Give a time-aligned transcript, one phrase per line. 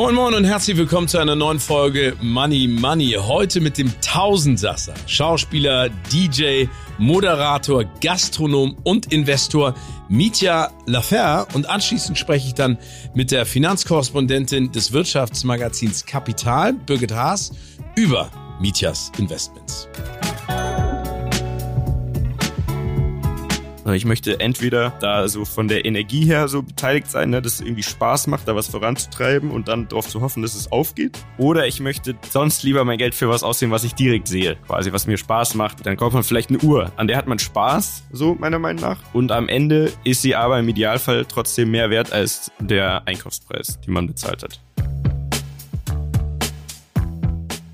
[0.00, 3.18] Moin Moin und herzlich willkommen zu einer neuen Folge Money Money.
[3.20, 6.64] Heute mit dem Tausendsasser, Schauspieler, DJ,
[6.96, 9.74] Moderator, Gastronom und Investor
[10.08, 11.46] Mitya Lafer.
[11.52, 12.78] Und anschließend spreche ich dann
[13.12, 17.52] mit der Finanzkorrespondentin des Wirtschaftsmagazins Kapital, Birgit Haas,
[17.94, 19.86] über Mityas Investments.
[23.94, 27.60] Ich möchte entweder da so von der Energie her so beteiligt sein, ne, dass es
[27.60, 31.18] irgendwie Spaß macht, da was voranzutreiben und dann darauf zu hoffen, dass es aufgeht.
[31.38, 34.92] Oder ich möchte sonst lieber mein Geld für was aussehen, was ich direkt sehe, quasi
[34.92, 35.84] was mir Spaß macht.
[35.86, 38.98] Dann kauft man vielleicht eine Uhr, an der hat man Spaß, so meiner Meinung nach.
[39.12, 43.94] Und am Ende ist sie aber im Idealfall trotzdem mehr wert als der Einkaufspreis, den
[43.94, 44.60] man bezahlt hat.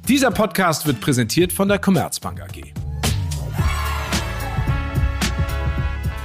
[0.09, 2.86] Dieser Podcast wird präsentiert von der Commerzbank AG.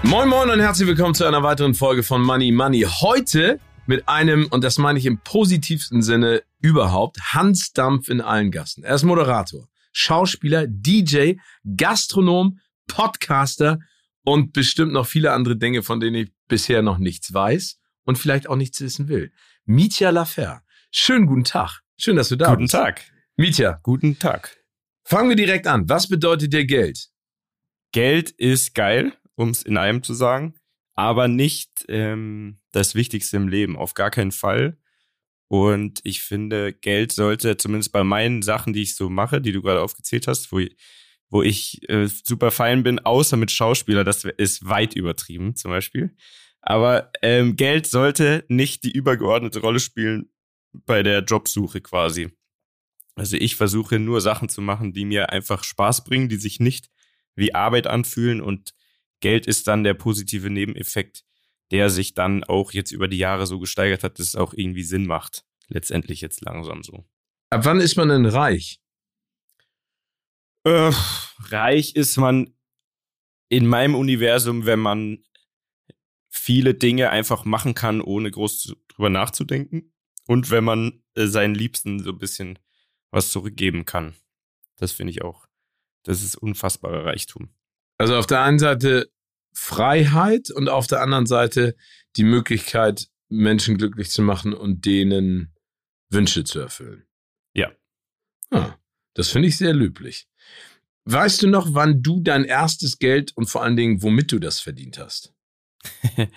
[0.04, 2.82] Moin Moin und herzlich willkommen zu einer weiteren Folge von Money Money.
[2.82, 8.52] Heute mit einem, und das meine ich im positivsten Sinne überhaupt, Hans Dampf in allen
[8.52, 8.84] Gassen.
[8.84, 11.34] Er ist Moderator, Schauspieler, DJ,
[11.78, 13.80] Gastronom, Podcaster
[14.24, 18.50] und bestimmt noch viele andere Dinge, von denen ich bisher noch nichts weiß und vielleicht
[18.50, 19.32] auch nichts wissen will.
[19.66, 21.82] Mitya Lafer, schönen guten Tag.
[21.98, 22.74] Schön, dass du da guten bist.
[22.74, 23.02] Guten Tag.
[23.38, 23.80] Mitya.
[23.84, 24.58] Guten Tag.
[25.04, 25.88] Fangen wir direkt an.
[25.88, 27.10] Was bedeutet dir Geld?
[27.92, 30.54] Geld ist geil um es in einem zu sagen,
[30.94, 34.78] aber nicht ähm, das Wichtigste im Leben, auf gar keinen Fall.
[35.48, 39.62] Und ich finde, Geld sollte zumindest bei meinen Sachen, die ich so mache, die du
[39.62, 40.78] gerade aufgezählt hast, wo ich,
[41.30, 46.16] wo ich äh, super fein bin, außer mit Schauspieler, das ist weit übertrieben zum Beispiel.
[46.62, 50.30] Aber ähm, Geld sollte nicht die übergeordnete Rolle spielen
[50.72, 52.30] bei der Jobsuche quasi.
[53.16, 56.90] Also ich versuche nur Sachen zu machen, die mir einfach Spaß bringen, die sich nicht
[57.36, 58.74] wie Arbeit anfühlen und
[59.22, 61.24] Geld ist dann der positive Nebeneffekt,
[61.72, 64.84] der sich dann auch jetzt über die Jahre so gesteigert hat, dass es auch irgendwie
[64.84, 65.46] Sinn macht.
[65.68, 67.06] Letztendlich jetzt langsam so.
[67.50, 68.82] Ab wann ist man denn reich?
[70.64, 70.92] Äh,
[71.50, 72.54] reich ist man
[73.50, 75.24] in meinem Universum, wenn man
[76.30, 79.94] viele Dinge einfach machen kann, ohne groß drüber nachzudenken.
[80.28, 82.60] Und wenn man äh, seinen Liebsten so ein bisschen
[83.12, 84.16] was zurückgeben kann.
[84.78, 85.48] Das finde ich auch.
[86.04, 87.54] Das ist unfassbarer Reichtum.
[88.02, 89.12] Also auf der einen Seite
[89.54, 91.76] Freiheit und auf der anderen Seite
[92.16, 95.54] die Möglichkeit, Menschen glücklich zu machen und denen
[96.10, 97.06] Wünsche zu erfüllen.
[97.54, 97.72] Ja.
[98.50, 98.74] Ah,
[99.14, 100.28] das finde ich sehr löblich.
[101.06, 104.60] Weißt du noch, wann du dein erstes Geld und vor allen Dingen, womit du das
[104.60, 105.36] verdient hast?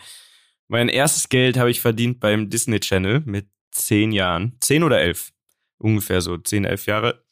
[0.69, 4.59] mein erstes Geld habe ich verdient beim Disney Channel mit zehn Jahren.
[4.61, 5.33] Zehn oder elf.
[5.79, 7.25] Ungefähr so zehn, elf Jahre.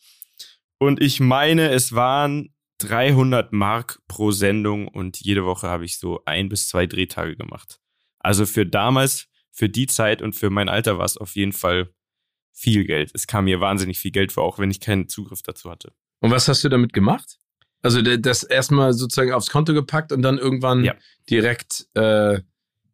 [0.78, 2.49] Und ich meine, es waren
[2.82, 7.81] 300 Mark pro Sendung und jede Woche habe ich so ein bis zwei Drehtage gemacht.
[8.19, 11.91] Also für damals, für die Zeit und für mein Alter war es auf jeden Fall
[12.53, 13.10] viel Geld.
[13.15, 15.93] Es kam mir wahnsinnig viel Geld vor, auch wenn ich keinen Zugriff dazu hatte.
[16.20, 17.38] Und was hast du damit gemacht?
[17.82, 20.94] Also das erstmal sozusagen aufs Konto gepackt und dann irgendwann ja.
[21.28, 22.41] direkt äh,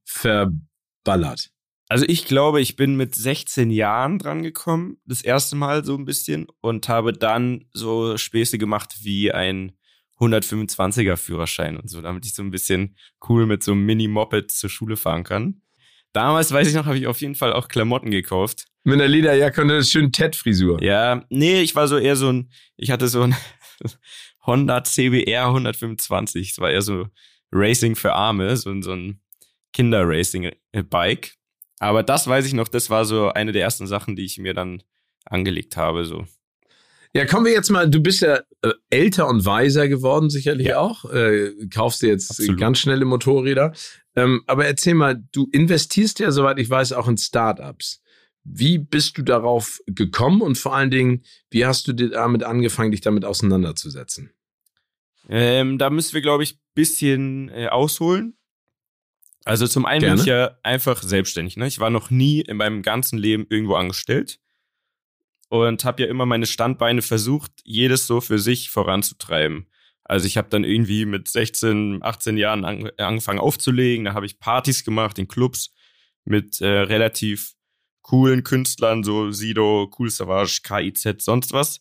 [0.04, 1.50] verballert.
[1.88, 6.04] Also ich glaube, ich bin mit 16 Jahren dran gekommen, das erste Mal so ein
[6.04, 9.72] bisschen und habe dann so Späße gemacht wie ein
[10.18, 12.96] 125er Führerschein und so, damit ich so ein bisschen
[13.28, 15.62] cool mit so einem Mini-Moped zur Schule fahren kann.
[16.12, 18.66] Damals, weiß ich noch, habe ich auf jeden Fall auch Klamotten gekauft.
[18.82, 20.82] Mit einer Lederjacke und einer schönen Ted-Frisur.
[20.82, 23.36] Ja, nee, ich war so eher so ein, ich hatte so ein
[24.46, 26.50] Honda CBR 125.
[26.50, 27.06] Es war eher so
[27.52, 29.20] Racing für Arme, so, so ein
[29.72, 31.34] Kinder-Racing-Bike.
[31.78, 34.54] Aber das weiß ich noch, das war so eine der ersten Sachen, die ich mir
[34.54, 34.82] dann
[35.24, 36.26] angelegt habe, so.
[37.14, 40.78] Ja, kommen wir jetzt mal, du bist ja äh, älter und weiser geworden, sicherlich ja.
[40.78, 41.04] auch.
[41.10, 42.58] Äh, kaufst dir jetzt Absolut.
[42.58, 43.72] ganz schnelle Motorräder.
[44.14, 48.02] Ähm, aber erzähl mal, du investierst ja, soweit ich weiß, auch in Startups.
[48.44, 53.00] Wie bist du darauf gekommen und vor allen Dingen, wie hast du damit angefangen, dich
[53.00, 54.30] damit auseinanderzusetzen?
[55.28, 58.38] Ähm, da müssen wir, glaube ich, ein bisschen äh, ausholen.
[59.44, 60.16] Also zum einen Gerne.
[60.16, 61.56] bin ich ja einfach selbstständig.
[61.56, 61.66] Ne?
[61.66, 64.40] Ich war noch nie in meinem ganzen Leben irgendwo angestellt
[65.48, 69.66] und habe ja immer meine Standbeine versucht, jedes so für sich voranzutreiben.
[70.04, 74.38] Also ich habe dann irgendwie mit 16, 18 Jahren an, angefangen aufzulegen, da habe ich
[74.38, 75.74] Partys gemacht in Clubs
[76.24, 77.54] mit äh, relativ
[78.02, 81.80] coolen Künstlern, so Sido, Cool Savage, KIZ, sonst was,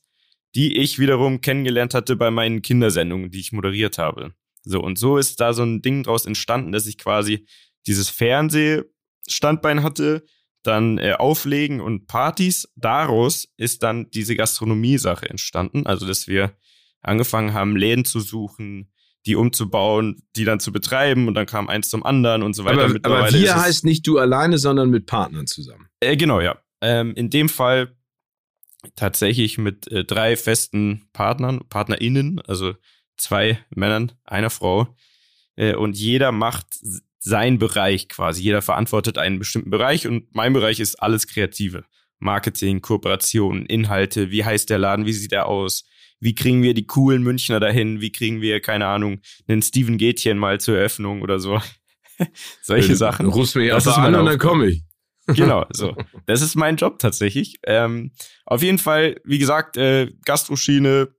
[0.56, 4.34] die ich wiederum kennengelernt hatte bei meinen Kindersendungen, die ich moderiert habe.
[4.64, 7.48] So, und so ist da so ein Ding draus entstanden, dass ich quasi
[7.86, 10.26] dieses Fernsehstandbein hatte,
[10.68, 12.68] dann äh, Auflegen und Partys.
[12.76, 15.86] Daraus ist dann diese Gastronomie-Sache entstanden.
[15.86, 16.54] Also, dass wir
[17.02, 18.92] angefangen haben, Läden zu suchen,
[19.26, 22.86] die umzubauen, die dann zu betreiben und dann kam eins zum anderen und so weiter.
[22.86, 25.90] Aber, aber wir heißt nicht du alleine, sondern mit Partnern zusammen.
[26.00, 26.58] Äh, genau, ja.
[26.82, 27.96] Ähm, in dem Fall
[28.96, 32.76] tatsächlich mit äh, drei festen Partnern, PartnerInnen, also
[33.18, 34.96] zwei Männern, einer Frau.
[35.56, 36.68] Äh, und jeder macht
[37.28, 38.42] sein Bereich quasi.
[38.42, 41.84] Jeder verantwortet einen bestimmten Bereich und mein Bereich ist alles Kreative.
[42.20, 45.86] Marketing, Kooperation, Inhalte, wie heißt der Laden, wie sieht er aus,
[46.20, 50.38] wie kriegen wir die coolen Münchner dahin, wie kriegen wir, keine Ahnung, einen Steven Gätchen
[50.38, 51.62] mal zur Eröffnung oder so.
[52.64, 53.28] Solche äh, Sachen.
[53.28, 54.84] Rufst mich das ist an und dann komme ich.
[55.28, 55.96] genau, so.
[56.26, 57.58] Das ist mein Job tatsächlich.
[57.64, 58.12] Ähm,
[58.46, 61.10] auf jeden Fall, wie gesagt, äh, Gastroschiene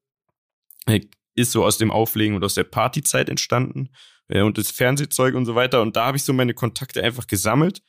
[0.86, 1.00] äh,
[1.34, 3.90] ist so aus dem Auflegen und aus der Partyzeit entstanden
[4.28, 5.82] und das Fernsehzeug und so weiter.
[5.82, 7.82] Und da habe ich so meine Kontakte einfach gesammelt.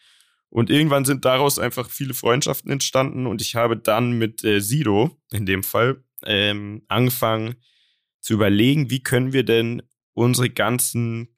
[0.50, 5.22] Und irgendwann sind daraus einfach viele Freundschaften entstanden und ich habe dann mit äh, Sido
[5.32, 7.56] in dem Fall ähm, angefangen
[8.20, 9.84] zu überlegen, wie können wir denn
[10.14, 11.36] unsere ganzen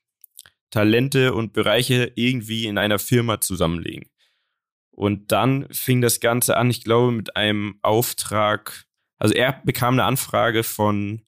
[0.69, 4.09] Talente und Bereiche irgendwie in einer Firma zusammenlegen.
[4.91, 8.85] Und dann fing das Ganze an, ich glaube, mit einem Auftrag.
[9.17, 11.21] Also er bekam eine Anfrage von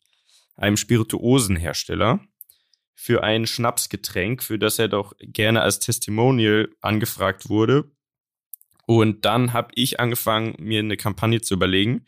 [0.56, 2.22] einem Spirituosenhersteller
[2.96, 7.92] für ein Schnapsgetränk, für das er doch gerne als Testimonial angefragt wurde.
[8.86, 12.06] Und dann habe ich angefangen, mir eine Kampagne zu überlegen.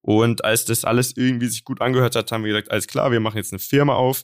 [0.00, 3.20] Und als das alles irgendwie sich gut angehört hat, haben wir gesagt, alles klar, wir
[3.20, 4.22] machen jetzt eine Firma auf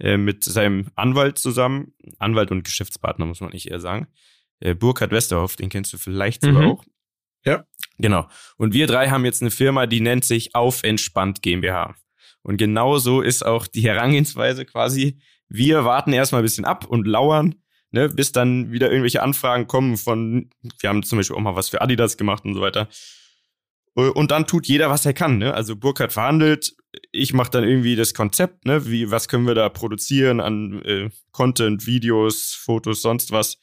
[0.00, 1.94] äh, mit seinem Anwalt zusammen.
[2.18, 4.08] Anwalt und Geschäftspartner, muss man nicht eher sagen.
[4.58, 6.68] Äh, Burkhard Westerhoff, den kennst du vielleicht sogar mhm.
[6.70, 6.84] auch.
[7.44, 7.64] Ja.
[7.98, 8.28] Genau.
[8.56, 11.94] Und wir drei haben jetzt eine Firma, die nennt sich Auf Entspannt GmbH.
[12.42, 15.18] Und genau so ist auch die Herangehensweise quasi.
[15.48, 17.56] Wir warten erstmal ein bisschen ab und lauern,
[17.90, 21.68] ne, bis dann wieder irgendwelche Anfragen kommen von, wir haben zum Beispiel auch mal was
[21.68, 22.88] für Adidas gemacht und so weiter.
[23.94, 25.38] Und dann tut jeder, was er kann.
[25.38, 25.52] Ne?
[25.52, 26.74] Also Burkhardt verhandelt,
[27.10, 28.86] ich mache dann irgendwie das Konzept, ne?
[28.86, 33.58] wie, was können wir da produzieren an äh, Content, Videos, Fotos, sonst was.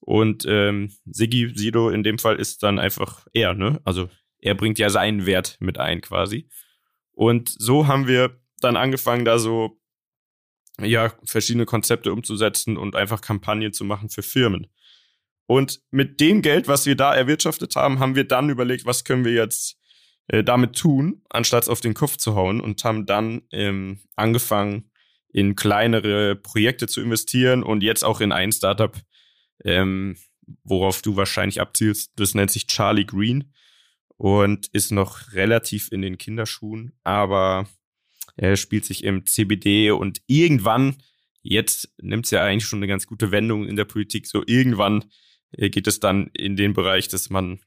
[0.00, 3.80] Und ähm, Siggi, Sido in dem Fall ist dann einfach er, ne?
[3.84, 6.48] Also er bringt ja seinen Wert mit ein quasi.
[7.20, 9.78] Und so haben wir dann angefangen, da so
[10.80, 14.68] ja, verschiedene Konzepte umzusetzen und einfach Kampagnen zu machen für Firmen.
[15.44, 19.26] Und mit dem Geld, was wir da erwirtschaftet haben, haben wir dann überlegt, was können
[19.26, 19.76] wir jetzt
[20.28, 24.90] äh, damit tun, anstatt auf den Kopf zu hauen und haben dann ähm, angefangen,
[25.28, 28.96] in kleinere Projekte zu investieren und jetzt auch in ein Startup,
[29.66, 30.16] ähm,
[30.64, 32.12] worauf du wahrscheinlich abzielst.
[32.16, 33.52] Das nennt sich Charlie Green
[34.20, 37.66] und ist noch relativ in den Kinderschuhen, aber
[38.36, 40.98] er spielt sich im CBD und irgendwann,
[41.40, 45.06] jetzt nimmt es ja eigentlich schon eine ganz gute Wendung in der Politik, so irgendwann
[45.52, 47.60] äh, geht es dann in den Bereich, dass man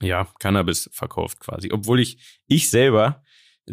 [0.00, 1.72] ja Cannabis verkauft quasi.
[1.72, 3.24] Obwohl ich, ich selber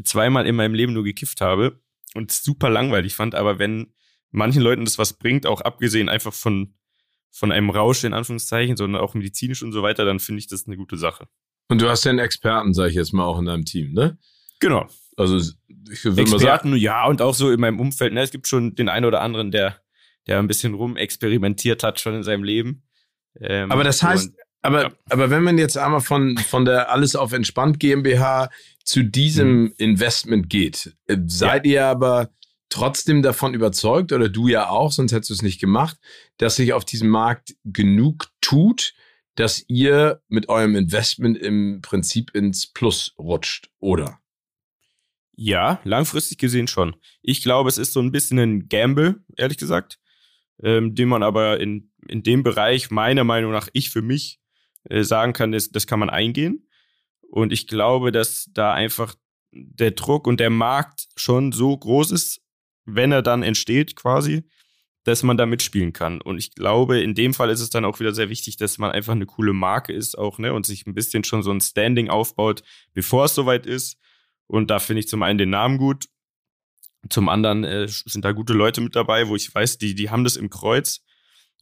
[0.04, 1.80] zweimal in meinem Leben nur gekifft habe
[2.16, 3.94] und super langweilig fand, aber wenn
[4.32, 6.74] manchen Leuten das was bringt, auch abgesehen einfach von,
[7.30, 10.66] von einem Rausch in Anführungszeichen, sondern auch medizinisch und so weiter, dann finde ich das
[10.66, 11.28] eine gute Sache.
[11.70, 14.18] Und du hast ja einen Experten, sage ich jetzt mal, auch in deinem Team, ne?
[14.60, 14.88] Genau.
[15.18, 15.38] Also
[15.92, 18.76] ich würde mal sagen, ja, und auch so in meinem Umfeld, ne, es gibt schon
[18.76, 19.78] den einen oder anderen, der,
[20.28, 22.84] der ein bisschen rumexperimentiert hat schon in seinem Leben.
[23.40, 24.92] Ähm, aber das heißt, und, aber, ja.
[25.10, 28.50] aber wenn man jetzt einmal von, von der Alles auf Entspannt GmbH
[28.84, 29.74] zu diesem mhm.
[29.78, 31.72] Investment geht, äh, seid ja.
[31.72, 32.30] ihr aber
[32.70, 35.98] trotzdem davon überzeugt, oder du ja auch, sonst hättest du es nicht gemacht,
[36.38, 38.94] dass sich auf diesem Markt genug tut,
[39.36, 44.20] dass ihr mit eurem Investment im Prinzip ins Plus rutscht, oder?
[45.36, 46.96] Ja, langfristig gesehen schon.
[47.22, 50.00] Ich glaube, es ist so ein bisschen ein Gamble, ehrlich gesagt,
[50.62, 54.40] ähm, den man aber in, in dem Bereich meiner Meinung nach ich für mich
[54.90, 56.68] äh, sagen kann, das, das kann man eingehen.
[57.22, 59.16] Und ich glaube, dass da einfach
[59.52, 62.42] der Druck und der Markt schon so groß ist,
[62.86, 64.44] wenn er dann entsteht quasi,
[65.04, 66.22] dass man da mitspielen kann.
[66.22, 68.92] Und ich glaube, in dem Fall ist es dann auch wieder sehr wichtig, dass man
[68.92, 72.10] einfach eine coole Marke ist auch, ne, und sich ein bisschen schon so ein Standing
[72.10, 73.98] aufbaut, bevor es soweit ist.
[74.48, 76.06] Und da finde ich zum einen den Namen gut,
[77.10, 80.24] zum anderen äh, sind da gute Leute mit dabei, wo ich weiß, die, die haben
[80.24, 81.02] das im Kreuz.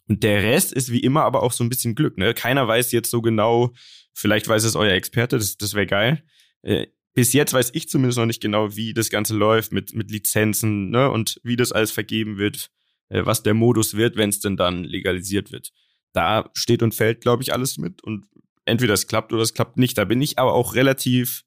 [0.08, 2.34] Und der Rest ist wie immer aber auch so ein bisschen Glück, ne?
[2.34, 3.72] Keiner weiß jetzt so genau,
[4.14, 6.24] vielleicht weiß es euer Experte, das, das wäre geil.
[6.62, 10.12] Äh, bis jetzt weiß ich zumindest noch nicht genau, wie das Ganze läuft mit, mit
[10.12, 11.10] Lizenzen, ne?
[11.10, 12.70] Und wie das alles vergeben wird
[13.12, 15.72] was der Modus wird, wenn es denn dann legalisiert wird.
[16.14, 18.26] Da steht und fällt, glaube ich, alles mit und
[18.66, 19.98] entweder es klappt oder es klappt nicht.
[19.98, 21.44] Da bin ich aber auch relativ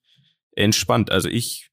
[0.52, 1.10] entspannt.
[1.10, 1.70] Also ich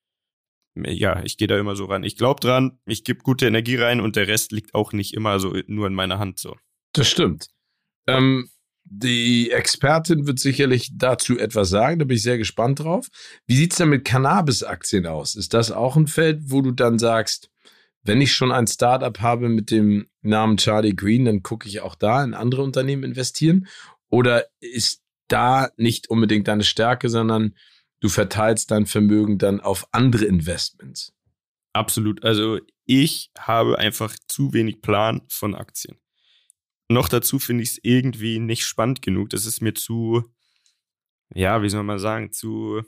[0.75, 2.03] ja, ich gehe da immer so ran.
[2.03, 5.39] Ich glaube dran, ich gebe gute Energie rein und der Rest liegt auch nicht immer
[5.39, 6.55] so nur in meiner Hand so.
[6.93, 7.47] Das stimmt.
[8.07, 8.49] Ähm,
[8.85, 13.07] die Expertin wird sicherlich dazu etwas sagen, da bin ich sehr gespannt drauf.
[13.47, 15.35] Wie sieht es denn mit Cannabis-Aktien aus?
[15.35, 17.49] Ist das auch ein Feld, wo du dann sagst,
[18.03, 21.95] wenn ich schon ein Startup habe mit dem Namen Charlie Green, dann gucke ich auch
[21.95, 23.67] da in andere Unternehmen investieren?
[24.09, 27.55] Oder ist da nicht unbedingt deine Stärke, sondern
[27.99, 31.13] du verteilst dein Vermögen dann auf andere Investments?
[31.73, 32.23] Absolut.
[32.23, 35.97] Also ich habe einfach zu wenig Plan von Aktien.
[36.89, 39.29] Noch dazu finde ich es irgendwie nicht spannend genug.
[39.29, 40.23] Das ist mir zu,
[41.33, 42.83] ja, wie soll man sagen, zu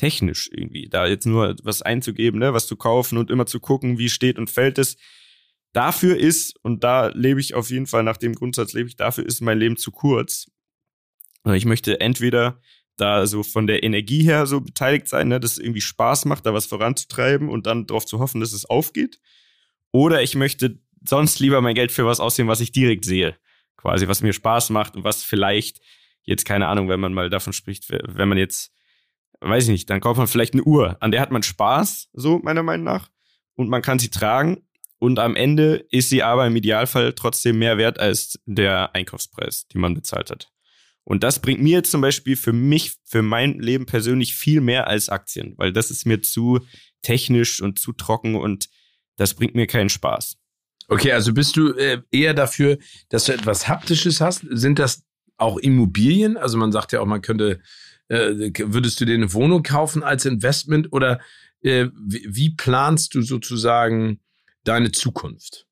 [0.00, 0.88] technisch irgendwie.
[0.88, 4.38] Da jetzt nur was einzugeben, ne, was zu kaufen und immer zu gucken, wie steht
[4.38, 4.96] und fällt es.
[5.74, 9.26] Dafür ist, und da lebe ich auf jeden Fall nach dem Grundsatz, lebe ich, dafür
[9.26, 10.50] ist mein Leben zu kurz.
[11.44, 12.62] Ich möchte entweder
[12.96, 16.46] da so von der Energie her so beteiligt sein, ne, dass es irgendwie Spaß macht,
[16.46, 19.20] da was voranzutreiben und dann darauf zu hoffen, dass es aufgeht.
[19.92, 23.36] Oder ich möchte sonst lieber mein Geld für was aussehen, was ich direkt sehe.
[23.76, 25.80] Quasi, was mir Spaß macht und was vielleicht
[26.22, 28.72] jetzt, keine Ahnung, wenn man mal davon spricht, wenn man jetzt,
[29.40, 32.38] weiß ich nicht, dann kauft man vielleicht eine Uhr, an der hat man Spaß, so
[32.40, 33.10] meiner Meinung nach,
[33.54, 34.62] und man kann sie tragen.
[34.98, 39.80] Und am Ende ist sie aber im Idealfall trotzdem mehr wert als der Einkaufspreis, den
[39.80, 40.50] man bezahlt hat.
[41.04, 45.08] Und das bringt mir zum Beispiel für mich, für mein Leben persönlich viel mehr als
[45.08, 46.60] Aktien, weil das ist mir zu
[47.02, 48.68] technisch und zu trocken und
[49.16, 50.36] das bringt mir keinen Spaß.
[50.88, 52.78] Okay, also bist du äh, eher dafür,
[53.08, 54.44] dass du etwas Haptisches hast?
[54.50, 55.04] Sind das
[55.36, 56.36] auch Immobilien?
[56.36, 57.60] Also man sagt ja auch, man könnte,
[58.10, 61.20] äh, würdest du dir eine Wohnung kaufen als Investment oder
[61.62, 64.20] äh, wie, wie planst du sozusagen
[64.64, 65.66] deine Zukunft?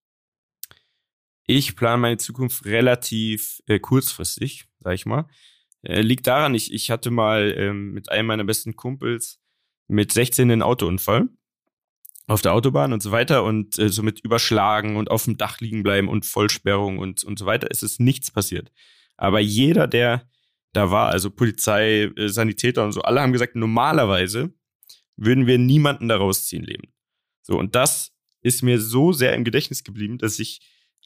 [1.46, 5.26] Ich plane meine Zukunft relativ äh, kurzfristig, sag ich mal.
[5.82, 9.40] Äh, liegt daran, ich, ich hatte mal ähm, mit einem meiner besten Kumpels
[9.88, 11.28] mit 16 einen Autounfall
[12.26, 15.60] auf der Autobahn und so weiter und äh, so mit Überschlagen und auf dem Dach
[15.60, 17.68] liegen bleiben und Vollsperrung und, und so weiter.
[17.70, 18.70] Es ist nichts passiert.
[19.16, 20.28] Aber jeder, der
[20.72, 24.52] da war, also Polizei, äh, Sanitäter und so, alle haben gesagt, normalerweise
[25.16, 26.92] würden wir niemanden da rausziehen leben.
[27.42, 30.60] So, und das ist mir so sehr im Gedächtnis geblieben, dass ich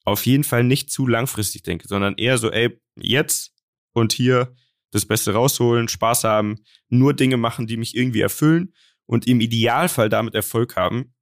[0.04, 3.54] auf jeden Fall nicht zu langfristig denke, sondern eher so, ey, jetzt
[3.92, 4.54] und hier
[4.90, 6.56] das Beste rausholen, Spaß haben,
[6.88, 8.74] nur Dinge machen, die mich irgendwie erfüllen
[9.06, 11.14] und im Idealfall damit Erfolg haben,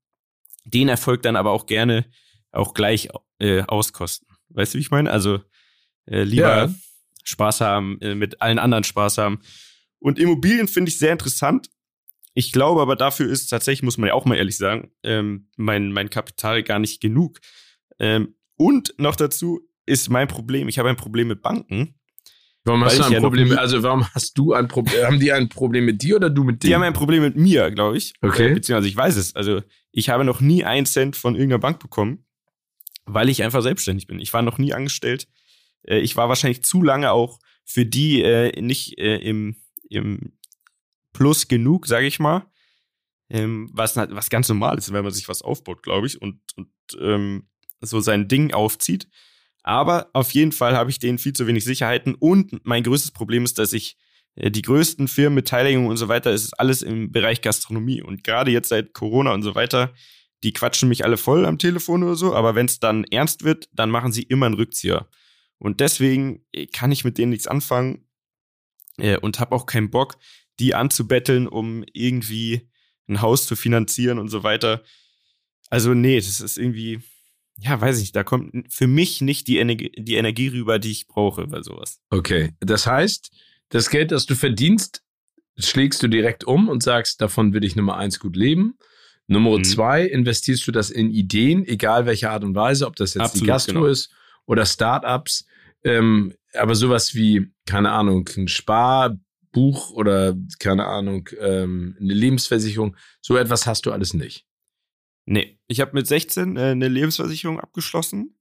[0.65, 2.07] den Erfolg dann aber auch gerne
[2.53, 4.27] auch gleich äh, auskosten.
[4.49, 5.11] Weißt du, wie ich meine?
[5.11, 5.41] Also
[6.07, 6.75] äh, lieber ja.
[7.25, 9.41] Spaß haben, äh, mit allen anderen Spaß haben.
[9.99, 11.69] Und Immobilien finde ich sehr interessant.
[12.35, 15.93] Ich glaube aber dafür ist tatsächlich, muss man ja auch mal ehrlich sagen, ähm, mein,
[15.93, 17.41] mein Kapital gar nicht genug.
[17.99, 21.95] Ähm, und noch dazu ist mein Problem, ich habe ein Problem mit Banken.
[22.65, 23.59] Warum hast du ein ja Problem?
[23.59, 25.07] Also warum hast du ein Problem?
[25.07, 26.69] haben die ein Problem mit dir oder du mit denen?
[26.69, 28.15] Die haben ein Problem mit mir, glaube ich.
[28.21, 28.51] Okay.
[28.51, 29.35] Äh, beziehungsweise ich weiß es.
[29.35, 29.63] Also
[29.93, 32.27] ich habe noch nie einen Cent von irgendeiner Bank bekommen,
[33.07, 34.21] weil ich einfach selbstständig bin.
[34.21, 35.27] Ich war noch nie angestellt.
[35.83, 39.57] Äh, ich war wahrscheinlich zu lange auch für die äh, nicht äh, im,
[39.89, 40.33] im
[41.13, 42.47] Plus genug, sage ich mal.
[43.29, 46.69] Ähm, was, was ganz normal ist, wenn man sich was aufbaut, glaube ich, und, und
[47.01, 47.49] ähm,
[47.81, 49.09] so sein Ding aufzieht.
[49.63, 53.45] Aber auf jeden Fall habe ich denen viel zu wenig Sicherheiten und mein größtes Problem
[53.45, 53.99] ist, dass ich
[54.35, 58.03] äh, die größten Firmen, Beteiligungen und so weiter, ist alles im Bereich Gastronomie.
[58.03, 59.93] Und gerade jetzt seit Corona und so weiter,
[60.43, 63.69] die quatschen mich alle voll am Telefon oder so, aber wenn es dann ernst wird,
[63.73, 65.07] dann machen sie immer einen Rückzieher.
[65.61, 68.07] Und deswegen äh, kann ich mit denen nichts anfangen
[68.97, 70.17] äh, und habe auch keinen Bock,
[70.59, 72.69] die anzubetteln, um irgendwie
[73.09, 74.83] ein Haus zu finanzieren und so weiter.
[75.69, 77.01] Also nee, das ist irgendwie,
[77.59, 81.07] ja, weiß ich, da kommt für mich nicht die, Energie, die Energie rüber, die ich
[81.07, 82.01] brauche bei sowas.
[82.09, 83.31] Okay, das heißt,
[83.69, 85.03] das Geld, das du verdienst,
[85.59, 88.79] schlägst du direkt um und sagst, davon will ich Nummer eins gut leben.
[89.27, 89.65] Nummer mhm.
[89.65, 93.43] zwei, investierst du das in Ideen, egal welche Art und Weise, ob das jetzt Absolut,
[93.43, 93.87] die Gastro genau.
[93.87, 94.13] ist
[94.51, 95.47] oder Startups.
[95.85, 103.37] Ähm, aber sowas wie, keine Ahnung, ein Sparbuch oder keine Ahnung, ähm, eine Lebensversicherung, so
[103.37, 104.45] etwas hast du alles nicht.
[105.25, 108.37] Nee, ich habe mit 16 äh, eine Lebensversicherung abgeschlossen.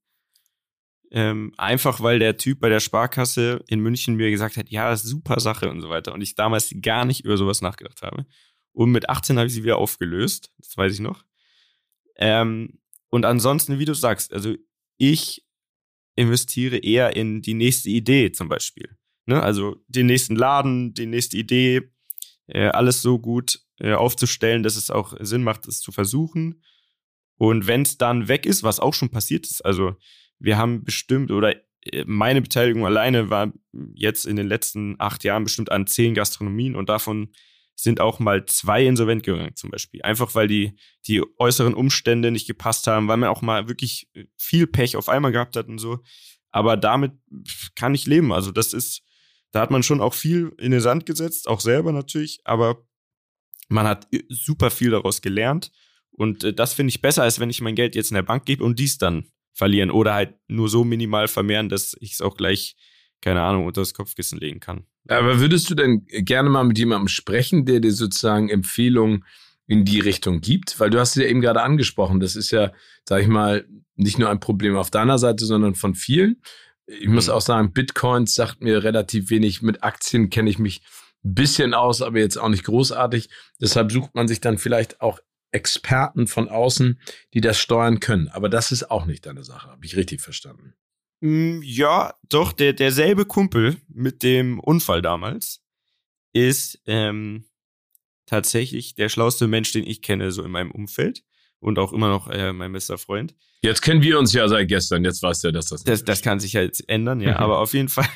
[1.12, 5.04] Ähm, einfach weil der Typ bei der Sparkasse in München mir gesagt hat, ja, das
[5.04, 6.12] ist super Sache und so weiter.
[6.12, 8.26] Und ich damals gar nicht über sowas nachgedacht habe.
[8.72, 10.52] Und mit 18 habe ich sie wieder aufgelöst.
[10.58, 11.24] Das weiß ich noch.
[12.16, 14.54] Ähm, und ansonsten, wie du sagst, also
[14.98, 15.44] ich
[16.20, 18.96] investiere eher in die nächste Idee zum Beispiel.
[19.26, 19.42] Ne?
[19.42, 21.90] Also den nächsten Laden, die nächste Idee,
[22.46, 26.62] äh, alles so gut äh, aufzustellen, dass es auch Sinn macht, es zu versuchen.
[27.36, 29.96] Und wenn es dann weg ist, was auch schon passiert ist, also
[30.38, 33.52] wir haben bestimmt oder äh, meine Beteiligung alleine war
[33.94, 37.32] jetzt in den letzten acht Jahren bestimmt an zehn Gastronomien und davon
[37.82, 40.02] sind auch mal zwei insolvent gegangen zum Beispiel.
[40.02, 44.66] Einfach weil die, die äußeren Umstände nicht gepasst haben, weil man auch mal wirklich viel
[44.66, 46.00] Pech auf einmal gehabt hat und so.
[46.50, 47.12] Aber damit
[47.74, 48.32] kann ich leben.
[48.32, 49.02] Also das ist,
[49.52, 52.86] da hat man schon auch viel in den Sand gesetzt, auch selber natürlich, aber
[53.68, 55.70] man hat super viel daraus gelernt.
[56.10, 58.44] Und äh, das finde ich besser, als wenn ich mein Geld jetzt in der Bank
[58.44, 62.36] gebe und dies dann verlieren oder halt nur so minimal vermehren, dass ich es auch
[62.36, 62.76] gleich,
[63.20, 64.86] keine Ahnung, unter das Kopfkissen legen kann.
[65.08, 69.24] Aber würdest du denn gerne mal mit jemandem sprechen, der dir sozusagen Empfehlungen
[69.66, 70.78] in die Richtung gibt?
[70.78, 72.72] Weil du hast es ja eben gerade angesprochen, das ist ja,
[73.08, 73.66] sag ich mal,
[73.96, 76.42] nicht nur ein Problem auf deiner Seite, sondern von vielen.
[76.86, 77.34] Ich muss mhm.
[77.34, 79.62] auch sagen, Bitcoins sagt mir relativ wenig.
[79.62, 80.82] Mit Aktien kenne ich mich
[81.24, 83.28] ein bisschen aus, aber jetzt auch nicht großartig.
[83.60, 85.20] Deshalb sucht man sich dann vielleicht auch
[85.52, 87.00] Experten von außen,
[87.34, 88.28] die das steuern können.
[88.28, 89.70] Aber das ist auch nicht deine Sache.
[89.70, 90.74] Habe ich richtig verstanden?
[91.20, 95.62] Mm, ja, doch, der, derselbe Kumpel mit dem Unfall damals
[96.32, 97.44] ist ähm,
[98.26, 101.22] tatsächlich der schlauste Mensch, den ich kenne, so in meinem Umfeld.
[101.58, 103.34] Und auch immer noch äh, mein bester Freund.
[103.60, 105.84] Jetzt kennen wir uns ja seit gestern, jetzt weißt du ja, dass das.
[105.84, 107.36] Das, das kann sich ja jetzt ändern, ja.
[107.38, 108.08] aber auf jeden Fall.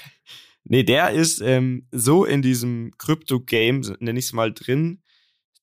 [0.65, 5.03] Nee, der ist ähm, so in diesem Krypto-Game, nenne ich es mal, drin,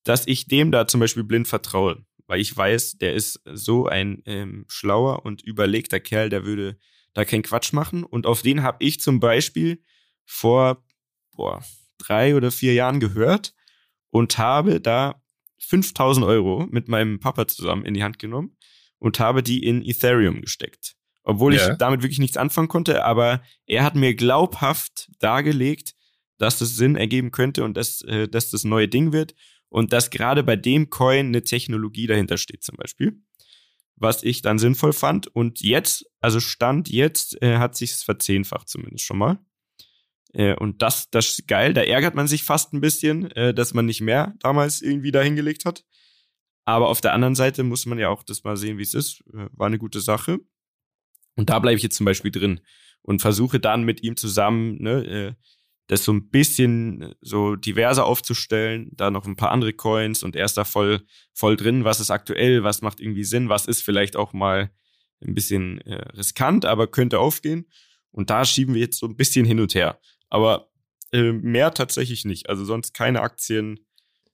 [0.04, 2.04] dass ich dem da zum Beispiel blind vertraue.
[2.28, 6.78] Weil ich weiß, der ist so ein ähm, schlauer und überlegter Kerl, der würde
[7.14, 8.04] da keinen Quatsch machen.
[8.04, 9.82] Und auf den habe ich zum Beispiel
[10.24, 10.84] vor
[11.32, 11.62] boah,
[11.98, 13.54] drei oder vier Jahren gehört
[14.10, 15.22] und habe da
[15.58, 18.56] 5000 Euro mit meinem Papa zusammen in die Hand genommen
[18.98, 20.94] und habe die in Ethereum gesteckt.
[21.24, 21.70] Obwohl ja.
[21.70, 25.94] ich damit wirklich nichts anfangen konnte, aber er hat mir glaubhaft dargelegt,
[26.38, 29.34] dass das Sinn ergeben könnte und dass, äh, dass das neue Ding wird
[29.68, 33.22] und dass gerade bei dem Coin eine Technologie dahinter steht zum Beispiel
[33.96, 35.28] was ich dann sinnvoll fand.
[35.28, 39.38] Und jetzt, also Stand jetzt, äh, hat sich es verzehnfacht zumindest schon mal.
[40.32, 41.74] Äh, und das, das ist geil.
[41.74, 45.22] Da ärgert man sich fast ein bisschen, äh, dass man nicht mehr damals irgendwie da
[45.22, 45.84] hingelegt hat.
[46.64, 49.22] Aber auf der anderen Seite muss man ja auch das mal sehen, wie es ist.
[49.32, 50.38] Äh, war eine gute Sache.
[51.36, 52.60] Und da bleibe ich jetzt zum Beispiel drin
[53.02, 55.34] und versuche dann mit ihm zusammen ne, äh,
[55.92, 60.46] das so ein bisschen so diverser aufzustellen, da noch ein paar andere Coins und er
[60.46, 61.02] ist da voll,
[61.34, 64.70] voll drin, was ist aktuell, was macht irgendwie Sinn, was ist vielleicht auch mal
[65.20, 67.68] ein bisschen äh, riskant, aber könnte aufgehen.
[68.10, 70.00] Und da schieben wir jetzt so ein bisschen hin und her.
[70.30, 70.70] Aber
[71.12, 72.48] äh, mehr tatsächlich nicht.
[72.48, 73.78] Also sonst keine Aktien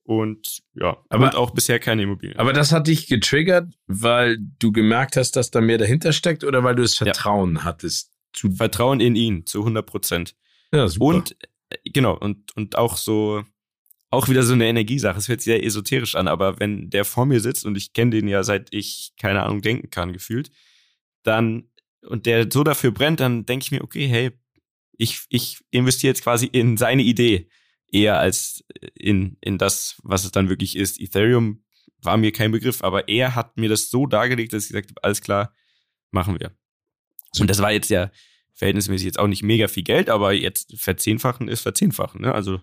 [0.05, 2.39] und ja, aber, und auch bisher keine Immobilien.
[2.39, 6.63] Aber das hat dich getriggert, weil du gemerkt hast, dass da mehr dahinter steckt oder
[6.63, 7.65] weil du das Vertrauen ja.
[7.65, 8.13] hattest?
[8.33, 10.37] Zu Vertrauen in ihn, zu 100 Prozent.
[10.73, 11.05] Ja, super.
[11.05, 11.37] Und
[11.71, 13.45] äh, genau, und, und auch so,
[14.11, 15.19] auch wieder so eine Energiesache.
[15.19, 18.11] Es hört sich sehr esoterisch an, aber wenn der vor mir sitzt und ich kenne
[18.13, 20.51] den ja seit ich, keine Ahnung, denken kann, gefühlt,
[21.23, 21.71] dann,
[22.03, 24.31] und der so dafür brennt, dann denke ich mir, okay, hey,
[24.93, 27.49] ich, ich investiere jetzt quasi in seine Idee
[27.91, 31.01] eher als in, in das, was es dann wirklich ist.
[31.01, 31.65] Ethereum
[32.03, 35.05] war mir kein Begriff, aber er hat mir das so dargelegt, dass ich gesagt habe,
[35.05, 35.55] alles klar,
[36.11, 36.53] machen wir.
[37.39, 38.11] Und das war jetzt ja
[38.59, 42.23] verhältnismäßig jetzt auch nicht mega viel Geld, aber jetzt verzehnfachen ist verzehnfachen.
[42.23, 42.35] Ne?
[42.35, 42.61] Also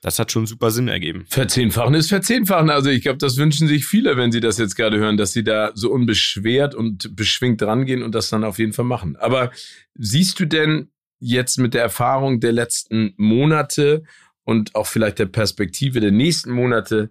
[0.00, 1.24] das hat schon super Sinn ergeben.
[1.28, 2.70] Verzehnfachen ist verzehnfachen.
[2.70, 5.42] Also ich glaube, das wünschen sich viele, wenn sie das jetzt gerade hören, dass sie
[5.42, 9.16] da so unbeschwert und beschwingt rangehen und das dann auf jeden Fall machen.
[9.16, 9.50] Aber
[9.94, 14.04] siehst du denn jetzt mit der Erfahrung der letzten Monate
[14.44, 17.10] und auch vielleicht der Perspektive der nächsten Monate,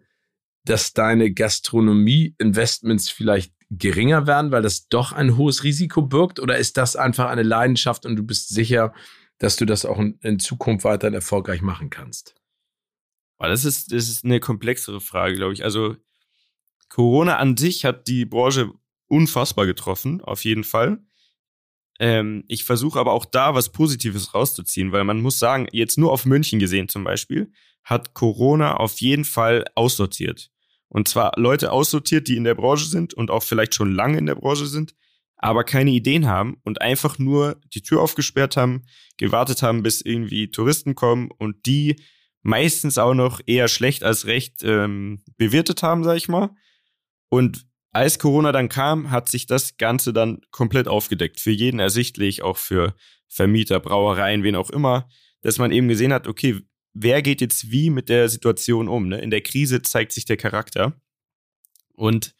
[0.66, 6.40] dass deine Gastronomie-Investments vielleicht geringer werden, weil das doch ein hohes Risiko birgt?
[6.40, 8.94] Oder ist das einfach eine Leidenschaft und du bist sicher,
[9.40, 12.36] dass du das auch in, Zukunft weiterhin erfolgreich machen kannst?
[13.40, 15.66] Das ist, das ist eine komplexere Frage, glaube ich.
[15.66, 15.98] Also
[16.88, 18.72] Corona an sich hat die Branche
[19.08, 21.04] unfassbar getroffen, auf jeden Fall.
[22.00, 26.12] Ähm, ich versuche aber auch da was Positives rauszuziehen, weil man muss sagen, jetzt nur
[26.12, 27.52] auf München gesehen zum Beispiel,
[27.84, 30.53] hat Corona auf jeden Fall aussortiert.
[30.94, 34.28] Und zwar Leute aussortiert, die in der Branche sind und auch vielleicht schon lange in
[34.28, 34.94] der Branche sind,
[35.38, 38.86] aber keine Ideen haben und einfach nur die Tür aufgesperrt haben,
[39.18, 41.96] gewartet haben, bis irgendwie Touristen kommen und die
[42.44, 46.52] meistens auch noch eher schlecht als recht ähm, bewirtet haben, sag ich mal.
[47.30, 51.40] Und als Corona dann kam, hat sich das Ganze dann komplett aufgedeckt.
[51.40, 52.94] Für jeden ersichtlich, auch für
[53.28, 55.08] Vermieter, Brauereien, wen auch immer,
[55.42, 56.62] dass man eben gesehen hat, okay,
[56.94, 59.08] wer geht jetzt wie mit der Situation um.
[59.08, 59.20] Ne?
[59.20, 61.00] In der Krise zeigt sich der Charakter.
[61.94, 62.36] Und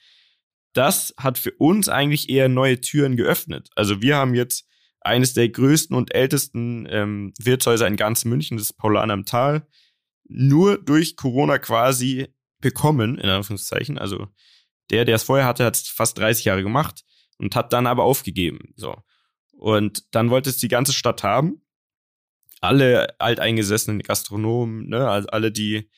[0.74, 3.70] das hat für uns eigentlich eher neue Türen geöffnet.
[3.76, 4.68] Also wir haben jetzt
[5.02, 9.68] eines der größten und ältesten ähm, Wirtshäuser in ganz München, das ist Paulan am Tal,
[10.24, 12.28] nur durch Corona quasi
[12.60, 13.98] bekommen, in Anführungszeichen.
[13.98, 14.28] Also
[14.90, 17.04] der, der es vorher hatte, hat es fast 30 Jahre gemacht
[17.38, 18.74] und hat dann aber aufgegeben.
[18.76, 18.96] So.
[19.52, 21.63] Und dann wollte es die ganze Stadt haben
[22.64, 25.90] alle alteingesessenen Gastronomen, ne, also alle, die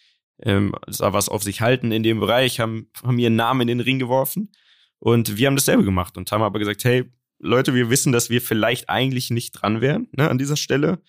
[0.42, 3.80] ähm, da was auf sich halten in dem Bereich, haben, haben ihren Namen in den
[3.80, 4.52] Ring geworfen.
[5.00, 7.06] Und wir haben dasselbe gemacht und haben aber gesagt, hey,
[7.38, 11.02] Leute, wir wissen, dass wir vielleicht eigentlich nicht dran wären ne, an dieser Stelle,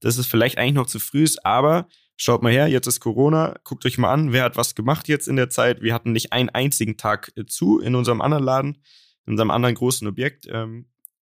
[0.00, 3.56] dass es vielleicht eigentlich noch zu früh ist, aber schaut mal her, jetzt ist Corona,
[3.64, 5.82] guckt euch mal an, wer hat was gemacht jetzt in der Zeit.
[5.82, 8.78] Wir hatten nicht einen einzigen Tag äh, zu in unserem anderen Laden,
[9.26, 10.86] in unserem anderen großen Objekt ähm,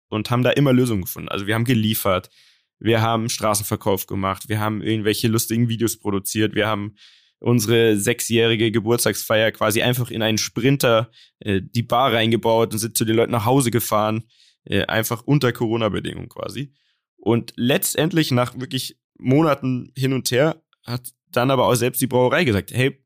[0.09, 1.29] und haben da immer Lösungen gefunden.
[1.29, 2.29] Also wir haben geliefert,
[2.79, 6.95] wir haben Straßenverkauf gemacht, wir haben irgendwelche lustigen Videos produziert, wir haben
[7.39, 13.05] unsere sechsjährige Geburtstagsfeier quasi einfach in einen Sprinter äh, die Bar reingebaut und sind zu
[13.05, 14.23] den Leuten nach Hause gefahren,
[14.65, 16.73] äh, einfach unter Corona-Bedingungen quasi.
[17.15, 22.43] Und letztendlich nach wirklich Monaten hin und her hat dann aber auch selbst die Brauerei
[22.43, 23.03] gesagt, hey,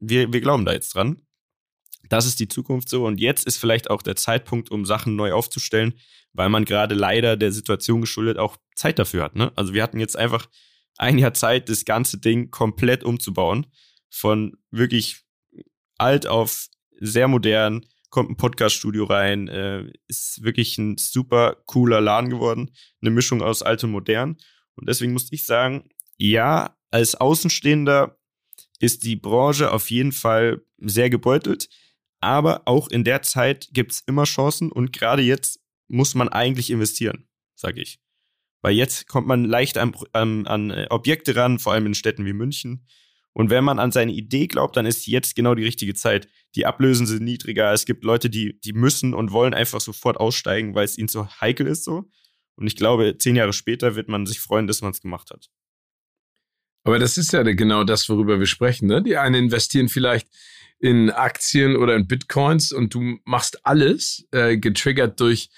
[0.00, 1.22] wir, wir glauben da jetzt dran.
[2.08, 3.04] Das ist die Zukunft so.
[3.04, 5.94] Und jetzt ist vielleicht auch der Zeitpunkt, um Sachen neu aufzustellen,
[6.36, 9.36] weil man gerade leider der Situation geschuldet auch Zeit dafür hat.
[9.36, 9.52] Ne?
[9.56, 10.46] Also wir hatten jetzt einfach
[10.98, 13.66] ein Jahr Zeit, das ganze Ding komplett umzubauen.
[14.10, 15.24] Von wirklich
[15.98, 16.68] alt auf
[17.00, 22.70] sehr modern, kommt ein Podcast-Studio rein, äh, ist wirklich ein super cooler Laden geworden.
[23.00, 24.36] Eine Mischung aus alt und modern.
[24.74, 28.18] Und deswegen muss ich sagen, ja, als Außenstehender
[28.78, 31.68] ist die Branche auf jeden Fall sehr gebeutelt.
[32.20, 36.70] Aber auch in der Zeit gibt es immer Chancen und gerade jetzt muss man eigentlich
[36.70, 38.00] investieren, sage ich.
[38.62, 42.24] Weil jetzt kommt man leicht an, an, an äh, Objekte ran, vor allem in Städten
[42.24, 42.86] wie München.
[43.32, 46.26] Und wenn man an seine Idee glaubt, dann ist jetzt genau die richtige Zeit.
[46.54, 47.72] Die Ablösen sind niedriger.
[47.72, 51.28] Es gibt Leute, die, die müssen und wollen einfach sofort aussteigen, weil es ihnen so
[51.40, 52.08] heikel ist so.
[52.56, 55.50] Und ich glaube, zehn Jahre später wird man sich freuen, dass man es gemacht hat.
[56.82, 58.86] Aber das ist ja genau das, worüber wir sprechen.
[58.86, 59.02] Ne?
[59.02, 60.28] Die einen investieren vielleicht
[60.78, 65.50] in Aktien oder in Bitcoins und du machst alles, äh, getriggert durch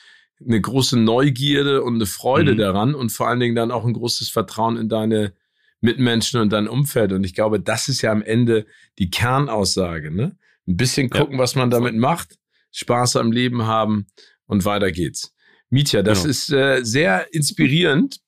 [0.44, 2.58] eine große Neugierde und eine Freude mhm.
[2.58, 5.32] daran und vor allen Dingen dann auch ein großes Vertrauen in deine
[5.80, 7.12] Mitmenschen und dein Umfeld.
[7.12, 8.66] Und ich glaube, das ist ja am Ende
[8.98, 10.10] die Kernaussage.
[10.10, 10.36] Ne?
[10.66, 11.38] Ein bisschen gucken, ja.
[11.40, 12.38] was man damit macht,
[12.72, 14.06] Spaß am Leben haben
[14.46, 15.34] und weiter geht's.
[15.70, 16.30] Mietja, das genau.
[16.30, 18.20] ist äh, sehr inspirierend,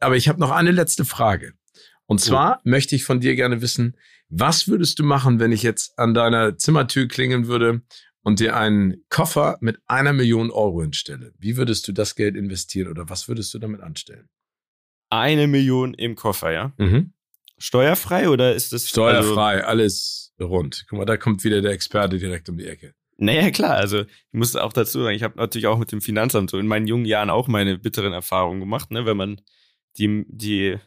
[0.00, 1.52] aber ich habe noch eine letzte Frage.
[2.06, 2.60] Und zwar ja.
[2.64, 3.96] möchte ich von dir gerne wissen,
[4.28, 7.82] was würdest du machen, wenn ich jetzt an deiner Zimmertür klingeln würde
[8.22, 11.32] und dir einen Koffer mit einer Million Euro hinstelle?
[11.38, 14.28] Wie würdest du das Geld investieren oder was würdest du damit anstellen?
[15.08, 16.72] Eine Million im Koffer, ja?
[16.78, 17.12] Mhm.
[17.58, 18.88] Steuerfrei oder ist das?
[18.88, 20.86] Steuerfrei, also, alles rund.
[20.88, 22.94] Guck mal, da kommt wieder der Experte direkt um die Ecke.
[23.18, 23.76] Naja, klar.
[23.76, 26.66] Also ich muss auch dazu sagen, ich habe natürlich auch mit dem Finanzamt so in
[26.66, 29.04] meinen jungen Jahren auch meine bitteren Erfahrungen gemacht, ne?
[29.04, 29.42] wenn man
[29.98, 30.78] die, die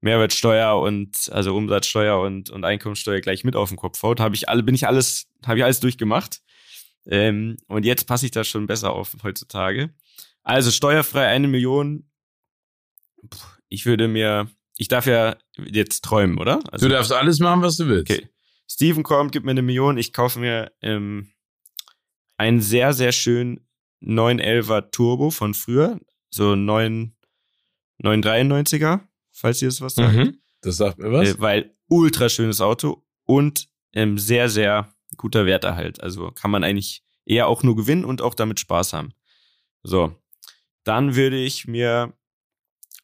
[0.00, 4.48] Mehrwertsteuer und also Umsatzsteuer und, und Einkommensteuer gleich mit auf den Kopf haut, habe ich
[4.48, 6.40] alle, bin ich alles, habe ich alles durchgemacht.
[7.08, 9.94] Ähm, und jetzt passe ich da schon besser auf heutzutage.
[10.42, 12.10] Also steuerfrei eine Million.
[13.68, 16.60] Ich würde mir, ich darf ja jetzt träumen, oder?
[16.70, 18.10] Also, du darfst alles machen, was du willst.
[18.10, 18.28] Okay.
[18.70, 21.32] Steven kommt, gibt mir eine Million, ich kaufe mir ähm,
[22.36, 23.66] einen sehr, sehr schönen
[24.02, 25.98] 911er Turbo von früher,
[26.30, 27.16] so 9,
[28.02, 29.00] 993er,
[29.32, 30.14] falls ihr das was sagt.
[30.14, 31.30] Mhm, das sagt mir was.
[31.30, 36.02] Äh, weil ultra schönes Auto und ähm, sehr, sehr guter Werterhalt.
[36.02, 39.12] Also kann man eigentlich eher auch nur gewinnen und auch damit Spaß haben.
[39.82, 40.14] So,
[40.84, 42.14] dann würde ich mir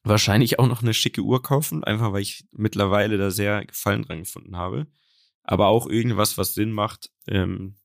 [0.03, 4.21] wahrscheinlich auch noch eine schicke Uhr kaufen, einfach weil ich mittlerweile da sehr Gefallen dran
[4.21, 4.87] gefunden habe.
[5.43, 7.77] Aber auch irgendwas, was Sinn macht, ähm,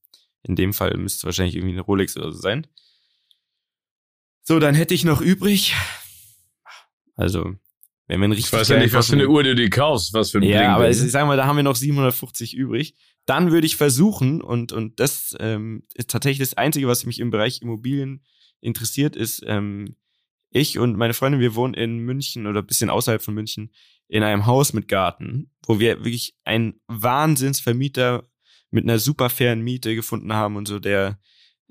[0.44, 2.68] in dem Fall müsste es wahrscheinlich irgendwie eine Rolex oder so sein.
[4.44, 5.76] So, dann hätte ich noch übrig.
[7.16, 7.56] Also,
[8.08, 8.54] wenn wir ein richtig.
[8.54, 10.60] Ich weiß ja nicht, was für eine Uhr du dir kaufst, was für ein Ja,
[10.60, 12.96] Bling aber ich sag mal, da haben wir noch 750 übrig.
[13.30, 17.30] Dann würde ich versuchen, und, und das ähm, ist tatsächlich das Einzige, was mich im
[17.30, 18.26] Bereich Immobilien
[18.60, 19.96] interessiert, ist, ähm,
[20.50, 23.72] ich und meine Freundin, wir wohnen in München oder bisschen außerhalb von München
[24.08, 28.28] in einem Haus mit Garten, wo wir wirklich einen Wahnsinnsvermieter
[28.72, 31.20] mit einer super fairen Miete gefunden haben und so, der,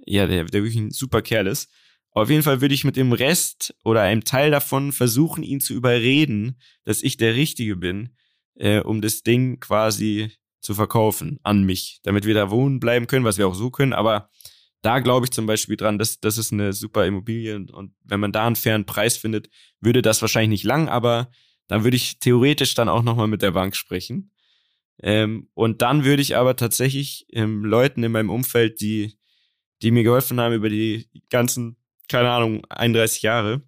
[0.07, 1.73] ja, der, der wirklich ein super Kerl ist.
[2.13, 5.75] Auf jeden Fall würde ich mit dem Rest oder einem Teil davon versuchen, ihn zu
[5.75, 8.15] überreden, dass ich der Richtige bin,
[8.55, 13.25] äh, um das Ding quasi zu verkaufen an mich, damit wir da wohnen bleiben können,
[13.25, 13.93] was wir auch so können.
[13.93, 14.31] Aber
[14.83, 18.33] da glaube ich zum Beispiel dran, dass das ist eine super Immobilie und wenn man
[18.33, 19.49] da einen fairen Preis findet,
[19.81, 21.31] würde das wahrscheinlich nicht lang, aber
[21.67, 24.33] dann würde ich theoretisch dann auch nochmal mit der Bank sprechen.
[25.01, 29.19] Ähm, und dann würde ich aber tatsächlich ähm, Leuten in meinem Umfeld, die,
[29.83, 31.77] die mir geholfen haben über die ganzen,
[32.09, 33.63] keine Ahnung, 31 Jahre,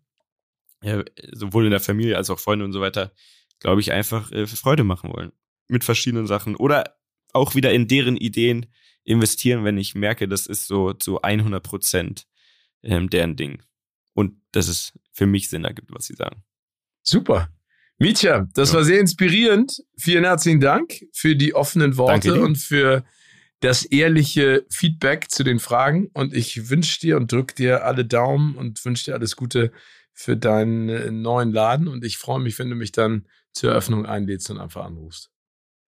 [0.81, 3.13] äh, sowohl in der Familie als auch Freunde und so weiter,
[3.61, 5.33] glaube ich, einfach äh, Freude machen wollen.
[5.71, 6.57] Mit verschiedenen Sachen.
[6.57, 6.97] Oder
[7.33, 8.67] auch wieder in deren Ideen
[9.05, 12.27] investieren, wenn ich merke, das ist so zu 100 Prozent
[12.83, 13.63] ähm, deren Ding.
[14.15, 16.43] Und dass es für mich Sinn ergibt, was sie sagen.
[17.03, 17.49] Super.
[17.99, 18.77] Mietja, das ja.
[18.77, 19.83] war sehr inspirierend.
[19.97, 23.05] Vielen herzlichen Dank für die offenen Worte und für
[23.61, 26.09] das ehrliche Feedback zu den Fragen.
[26.15, 29.71] Und ich wünsche dir und drücke dir alle Daumen und wünsche dir alles Gute
[30.13, 31.89] für deinen neuen Laden.
[31.89, 35.31] Und ich freue mich, wenn du mich dann zur Eröffnung einlädst und einfach anrufst.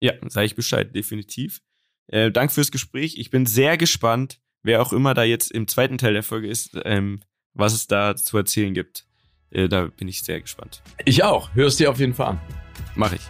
[0.01, 1.61] Ja, sage ich Bescheid, definitiv.
[2.09, 3.17] Äh, Danke fürs Gespräch.
[3.19, 6.77] Ich bin sehr gespannt, wer auch immer da jetzt im zweiten Teil der Folge ist,
[6.85, 7.21] ähm,
[7.53, 9.07] was es da zu erzählen gibt.
[9.51, 10.83] Äh, da bin ich sehr gespannt.
[11.05, 11.55] Ich auch.
[11.55, 12.41] Hörst dir auf jeden Fall an.
[12.95, 13.23] Mach ich.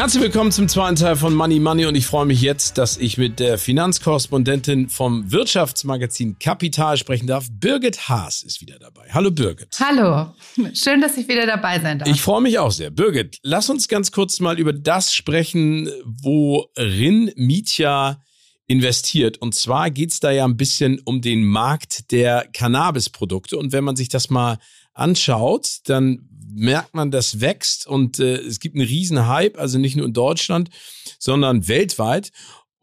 [0.00, 3.18] Herzlich willkommen zum zweiten Teil von Money Money und ich freue mich jetzt, dass ich
[3.18, 7.48] mit der Finanzkorrespondentin vom Wirtschaftsmagazin Kapital sprechen darf.
[7.52, 9.08] Birgit Haas ist wieder dabei.
[9.12, 9.78] Hallo Birgit.
[9.78, 10.32] Hallo,
[10.72, 12.08] schön, dass ich wieder dabei sein darf.
[12.08, 12.88] Ich freue mich auch sehr.
[12.88, 18.22] Birgit, lass uns ganz kurz mal über das sprechen, worin Mietja
[18.68, 19.36] investiert.
[19.36, 23.58] Und zwar geht es da ja ein bisschen um den Markt der Cannabisprodukte.
[23.58, 24.56] Und wenn man sich das mal
[24.94, 29.96] anschaut, dann merkt man, das wächst und äh, es gibt einen riesen Hype, also nicht
[29.96, 30.70] nur in Deutschland,
[31.18, 32.30] sondern weltweit.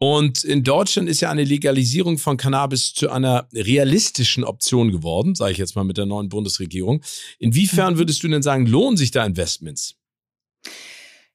[0.00, 5.52] Und in Deutschland ist ja eine Legalisierung von Cannabis zu einer realistischen Option geworden, sage
[5.52, 7.02] ich jetzt mal mit der neuen Bundesregierung.
[7.40, 7.98] Inwiefern mhm.
[7.98, 9.96] würdest du denn sagen, lohnen sich da Investments?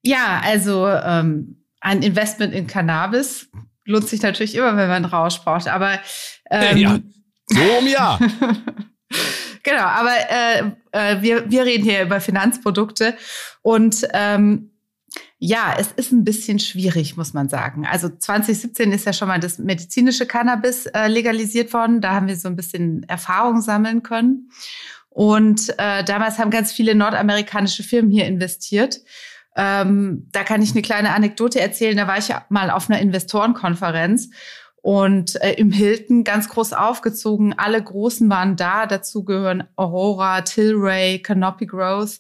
[0.02, 3.50] Ja, also ähm, ein Investment in Cannabis
[3.86, 5.68] lohnt sich natürlich immer, wenn man Rausch braucht.
[5.68, 6.00] Aber
[6.50, 7.00] ähm, ja,
[7.48, 8.20] so um ja.
[9.64, 13.16] genau, aber äh, äh, wir, wir reden hier über Finanzprodukte
[13.62, 14.70] und ähm,
[15.46, 17.86] ja, es ist ein bisschen schwierig, muss man sagen.
[17.86, 22.00] Also 2017 ist ja schon mal das medizinische Cannabis äh, legalisiert worden.
[22.00, 24.50] Da haben wir so ein bisschen Erfahrung sammeln können.
[25.10, 29.02] Und äh, damals haben ganz viele nordamerikanische Firmen hier investiert.
[29.56, 31.98] Ähm, da kann ich eine kleine Anekdote erzählen.
[31.98, 34.30] Da war ich mal auf einer Investorenkonferenz
[34.84, 37.58] und äh, im Hilton ganz groß aufgezogen.
[37.58, 38.86] Alle Großen waren da.
[38.86, 42.20] Dazu gehören Aurora, Tilray, Canopy Growth.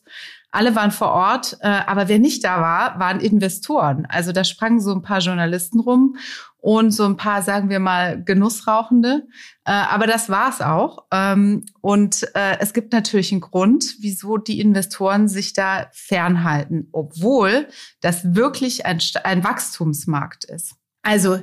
[0.49, 4.05] Alle waren vor Ort, äh, aber wer nicht da war, waren Investoren.
[4.07, 6.15] Also da sprangen so ein paar Journalisten rum
[6.57, 9.27] und so ein paar, sagen wir mal, Genussrauchende.
[9.65, 11.05] Äh, aber das war's auch.
[11.11, 17.67] Ähm, und äh, es gibt natürlich einen Grund, wieso die Investoren sich da fernhalten, obwohl
[17.99, 20.75] das wirklich ein, ein Wachstumsmarkt ist.
[21.01, 21.39] Also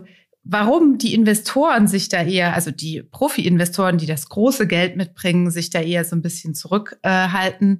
[0.50, 5.70] warum die Investoren sich da eher, also die Profi-Investoren, die das große Geld mitbringen, sich
[5.70, 7.78] da eher so ein bisschen zurückhalten,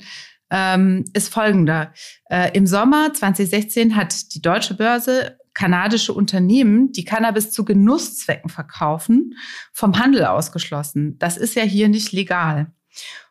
[0.51, 1.93] ähm, ist folgender.
[2.31, 9.35] Äh, Im Sommer 2016 hat die deutsche Börse kanadische Unternehmen, die Cannabis zu Genusszwecken verkaufen,
[9.73, 11.19] vom Handel ausgeschlossen.
[11.19, 12.73] Das ist ja hier nicht legal.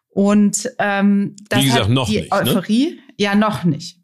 [0.09, 2.37] Und ähm, das Wie gesagt, hat noch die nicht, ne?
[2.37, 3.13] Euphorie, ne?
[3.17, 3.98] ja noch nicht.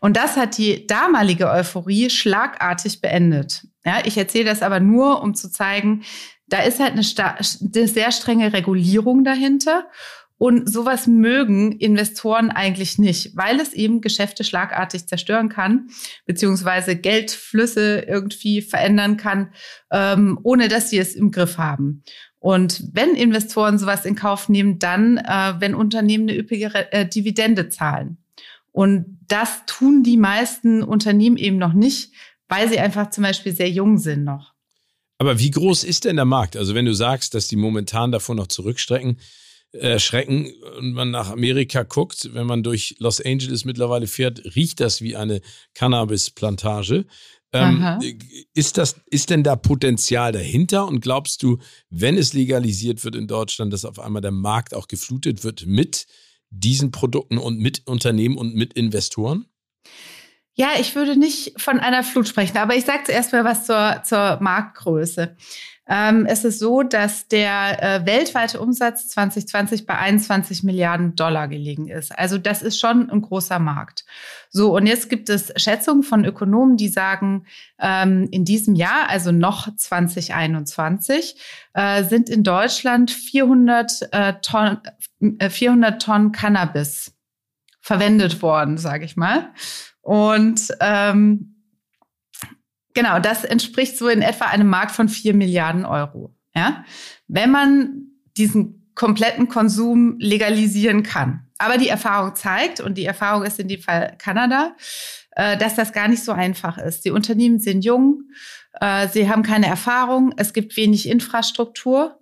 [0.00, 3.66] Und das hat die damalige Euphorie schlagartig beendet.
[3.84, 6.02] Ja, ich erzähle das aber nur, um zu zeigen,
[6.48, 9.86] da ist halt eine, eine sehr strenge Regulierung dahinter.
[10.38, 15.88] Und sowas mögen Investoren eigentlich nicht, weil es eben Geschäfte schlagartig zerstören kann,
[16.26, 19.54] beziehungsweise Geldflüsse irgendwie verändern kann,
[19.90, 22.02] ähm, ohne dass sie es im Griff haben.
[22.38, 27.70] Und wenn Investoren sowas in Kauf nehmen, dann, äh, wenn Unternehmen eine üppige äh, Dividende
[27.70, 28.18] zahlen.
[28.72, 32.12] Und das tun die meisten Unternehmen eben noch nicht,
[32.48, 34.52] weil sie einfach zum Beispiel sehr jung sind noch.
[35.18, 36.56] Aber wie groß ist denn der Markt?
[36.56, 39.18] Also wenn du sagst, dass die momentan davon noch zurückstrecken,
[39.72, 44.80] äh, schrecken und man nach Amerika guckt, wenn man durch Los Angeles mittlerweile fährt, riecht
[44.80, 45.40] das wie eine
[45.74, 47.06] Cannabisplantage.
[47.52, 47.98] Ähm,
[48.54, 50.86] ist, das, ist denn da Potenzial dahinter?
[50.86, 51.58] Und glaubst du,
[51.90, 56.06] wenn es legalisiert wird in Deutschland, dass auf einmal der Markt auch geflutet wird mit
[56.50, 59.46] diesen Produkten und mit Unternehmen und mit Investoren?
[60.54, 64.02] Ja, ich würde nicht von einer Flut sprechen, aber ich sage zuerst mal was zur,
[64.04, 65.36] zur Marktgröße.
[65.88, 71.88] Ähm, es ist so, dass der äh, weltweite Umsatz 2020 bei 21 Milliarden Dollar gelegen
[71.88, 72.16] ist.
[72.18, 74.04] Also das ist schon ein großer Markt.
[74.50, 77.46] So, und jetzt gibt es Schätzungen von Ökonomen, die sagen,
[77.78, 81.40] ähm, in diesem Jahr, also noch 2021,
[81.74, 84.90] äh, sind in Deutschland 400, äh, Tonnen, äh,
[85.40, 87.14] 400 Tonnen Cannabis
[87.80, 89.52] verwendet worden, sage ich mal.
[90.00, 91.56] Und ähm,
[92.96, 96.34] Genau, das entspricht so in etwa einem Markt von vier Milliarden Euro.
[96.54, 96.82] Ja?
[97.28, 98.06] Wenn man
[98.38, 101.46] diesen kompletten Konsum legalisieren kann.
[101.58, 104.74] Aber die Erfahrung zeigt, und die Erfahrung ist in dem Fall Kanada,
[105.32, 107.04] äh, dass das gar nicht so einfach ist.
[107.04, 108.22] Die Unternehmen sind jung,
[108.80, 112.18] äh, sie haben keine Erfahrung, es gibt wenig Infrastruktur.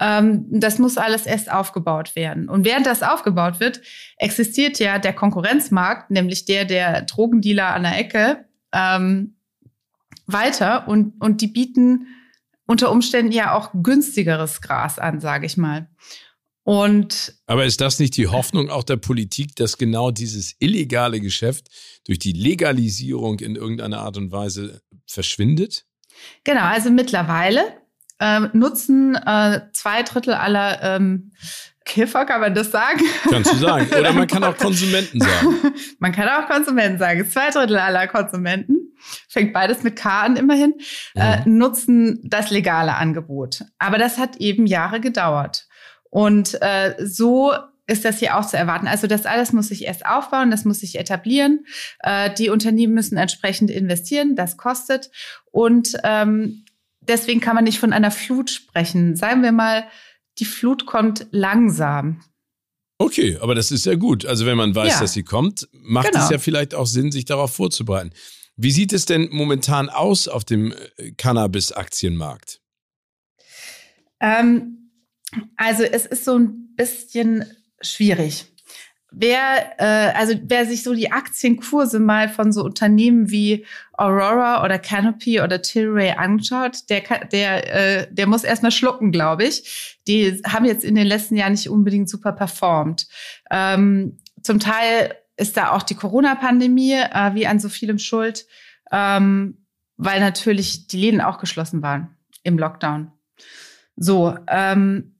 [0.00, 2.48] Ähm, das muss alles erst aufgebaut werden.
[2.48, 3.80] Und während das aufgebaut wird,
[4.16, 9.36] existiert ja der Konkurrenzmarkt, nämlich der der Drogendealer an der Ecke, ähm,
[10.26, 12.06] weiter und, und die bieten
[12.66, 15.88] unter Umständen ja auch günstigeres Gras an, sage ich mal.
[16.62, 21.68] Und Aber ist das nicht die Hoffnung auch der Politik, dass genau dieses illegale Geschäft
[22.04, 25.86] durch die Legalisierung in irgendeiner Art und Weise verschwindet?
[26.44, 27.77] Genau, also mittlerweile
[28.20, 31.32] ähm, nutzen äh, zwei Drittel aller ähm,
[31.88, 33.00] Kiffer, kann man das sagen?
[33.28, 33.88] Kannst du sagen.
[33.98, 35.56] Oder man kann auch Konsumenten sagen.
[35.98, 37.28] man kann auch Konsumenten sagen.
[37.28, 38.92] Zwei Drittel aller Konsumenten,
[39.28, 40.74] fängt beides mit K an immerhin,
[41.14, 41.56] äh, mhm.
[41.56, 43.64] nutzen das legale Angebot.
[43.78, 45.66] Aber das hat eben Jahre gedauert.
[46.10, 47.52] Und äh, so
[47.86, 48.86] ist das hier auch zu erwarten.
[48.86, 51.64] Also das alles muss sich erst aufbauen, das muss sich etablieren.
[52.00, 55.10] Äh, die Unternehmen müssen entsprechend investieren, das kostet.
[55.50, 56.64] Und ähm,
[57.08, 59.16] deswegen kann man nicht von einer Flut sprechen.
[59.16, 59.88] Sagen wir mal,
[60.38, 62.22] die Flut kommt langsam.
[62.98, 64.26] Okay, aber das ist ja gut.
[64.26, 65.00] Also wenn man weiß, ja.
[65.00, 66.24] dass sie kommt, macht genau.
[66.24, 68.10] es ja vielleicht auch Sinn, sich darauf vorzubereiten.
[68.56, 72.60] Wie sieht es denn momentan aus auf dem äh, Cannabis-Aktienmarkt?
[74.20, 74.90] Ähm,
[75.56, 77.44] also es ist so ein bisschen
[77.80, 78.46] schwierig.
[79.10, 84.78] Wer, äh, also wer sich so die Aktienkurse mal von so Unternehmen wie Aurora oder
[84.78, 89.98] Canopy oder Tilray anschaut, der, der, äh, der muss erstmal schlucken, glaube ich.
[90.06, 93.08] Die haben jetzt in den letzten Jahren nicht unbedingt super performt.
[93.50, 98.46] Ähm, zum Teil ist da auch die Corona-Pandemie äh, wie an so vielem schuld,
[98.92, 99.64] ähm,
[99.96, 103.10] weil natürlich die Läden auch geschlossen waren im Lockdown.
[103.96, 105.17] So, ähm,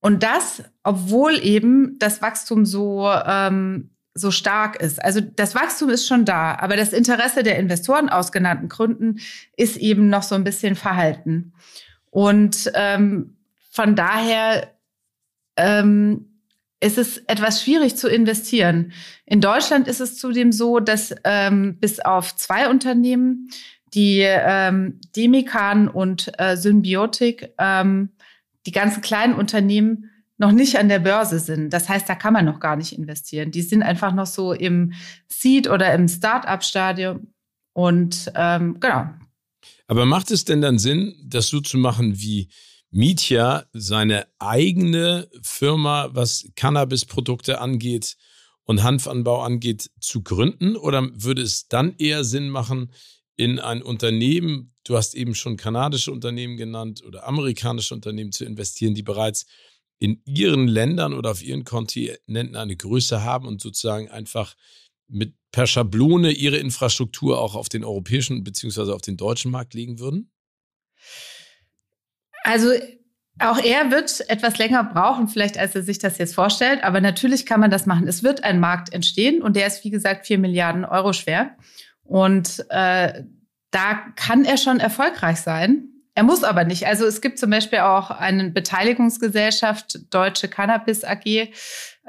[0.00, 5.02] und das, obwohl eben das Wachstum so, ähm, so stark ist.
[5.02, 9.20] Also das Wachstum ist schon da, aber das Interesse der Investoren aus genannten Gründen
[9.56, 11.52] ist eben noch so ein bisschen verhalten.
[12.10, 13.36] Und ähm,
[13.70, 14.72] von daher
[15.56, 16.26] ähm,
[16.80, 18.92] ist es etwas schwierig zu investieren.
[19.26, 23.50] In Deutschland ist es zudem so, dass ähm, bis auf zwei Unternehmen,
[23.94, 28.10] die ähm, Demikan und äh, Symbiotik, ähm,
[28.68, 31.70] die ganzen kleinen Unternehmen noch nicht an der Börse sind.
[31.70, 33.50] Das heißt, da kann man noch gar nicht investieren.
[33.50, 34.92] Die sind einfach noch so im
[35.26, 37.28] Seed- oder im Start-up-Stadium.
[37.72, 39.08] Und ähm, genau.
[39.86, 42.50] Aber macht es denn dann Sinn, das so zu machen wie
[42.90, 48.18] Mietja seine eigene Firma, was Cannabis-Produkte angeht
[48.64, 50.76] und Hanfanbau angeht, zu gründen?
[50.76, 52.90] Oder würde es dann eher Sinn machen,
[53.38, 58.94] in ein Unternehmen, du hast eben schon kanadische Unternehmen genannt oder amerikanische Unternehmen zu investieren,
[58.94, 59.46] die bereits
[60.00, 64.54] in ihren Ländern oder auf ihren Kontinenten eine Größe haben und sozusagen einfach
[65.06, 70.00] mit per Schablone ihre Infrastruktur auch auf den europäischen beziehungsweise auf den deutschen Markt legen
[70.00, 70.32] würden?
[72.42, 72.70] Also
[73.38, 77.46] auch er wird etwas länger brauchen, vielleicht als er sich das jetzt vorstellt, aber natürlich
[77.46, 78.08] kann man das machen.
[78.08, 81.56] Es wird ein Markt entstehen und der ist, wie gesagt, vier Milliarden Euro schwer.
[82.08, 83.22] Und äh,
[83.70, 85.84] da kann er schon erfolgreich sein.
[86.14, 86.86] Er muss aber nicht.
[86.86, 91.52] Also es gibt zum Beispiel auch eine Beteiligungsgesellschaft, Deutsche Cannabis AG,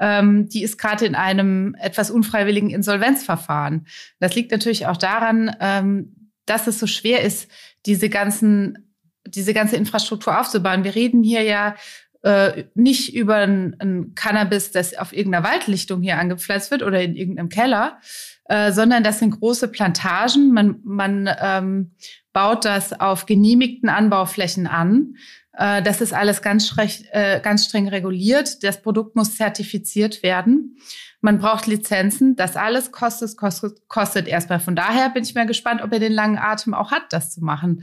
[0.00, 3.86] ähm, die ist gerade in einem etwas unfreiwilligen Insolvenzverfahren.
[4.18, 7.48] Das liegt natürlich auch daran, ähm, dass es so schwer ist,
[7.86, 8.90] diese ganzen,
[9.26, 10.82] diese ganze Infrastruktur aufzubauen.
[10.82, 11.76] Wir reden hier ja
[12.22, 17.16] äh, nicht über ein, ein Cannabis, das auf irgendeiner Waldlichtung hier angepflanzt wird oder in
[17.16, 17.98] irgendeinem Keller,
[18.44, 20.52] äh, sondern das sind große Plantagen.
[20.52, 21.92] Man, man ähm,
[22.32, 25.14] baut das auf genehmigten Anbauflächen an.
[25.52, 28.62] Äh, das ist alles ganz, streng, äh, ganz streng reguliert.
[28.64, 30.76] Das Produkt muss zertifiziert werden.
[31.22, 32.36] Man braucht Lizenzen.
[32.36, 34.60] Das alles kostet, kostet, kostet erstmal.
[34.60, 37.42] Von daher bin ich mal gespannt, ob er den langen Atem auch hat, das zu
[37.42, 37.82] machen.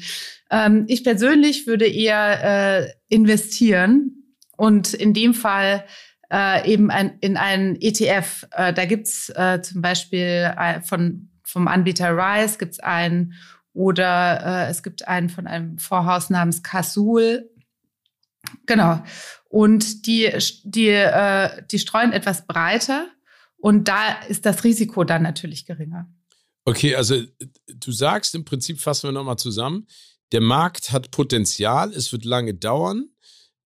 [0.50, 4.16] Ähm, ich persönlich würde eher äh, investieren
[4.57, 5.85] und in dem Fall
[6.29, 8.47] äh, eben ein, in einen ETF.
[8.51, 13.33] Äh, da gibt's äh, zum Beispiel äh, von, vom Anbieter Rise gibt's einen
[13.73, 17.49] oder äh, es gibt einen von einem Vorhaus namens Casul.
[18.65, 19.01] Genau.
[19.49, 20.29] Und die,
[20.63, 23.07] die, äh, die streuen etwas breiter
[23.57, 26.09] und da ist das Risiko dann natürlich geringer.
[26.65, 27.21] Okay, also
[27.67, 29.87] du sagst im Prinzip, fassen wir nochmal zusammen,
[30.33, 33.09] der Markt hat Potenzial, es wird lange dauern.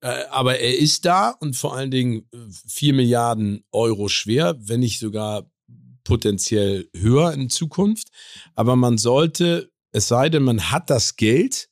[0.01, 2.27] Äh, aber er ist da und vor allen Dingen
[2.67, 5.49] 4 äh, Milliarden Euro schwer, wenn nicht sogar
[6.03, 8.09] potenziell höher in Zukunft.
[8.55, 11.69] Aber man sollte, es sei denn, man hat das Geld,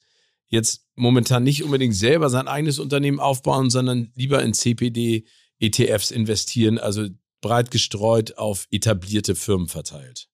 [0.47, 5.25] jetzt momentan nicht unbedingt selber sein eigenes Unternehmen aufbauen, sondern lieber in CPD,
[5.59, 7.07] ETFs investieren, also
[7.41, 10.27] breit gestreut auf etablierte Firmen verteilt.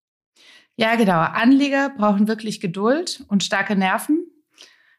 [0.78, 1.20] Ja, genau.
[1.20, 4.26] Anleger brauchen wirklich Geduld und starke Nerven.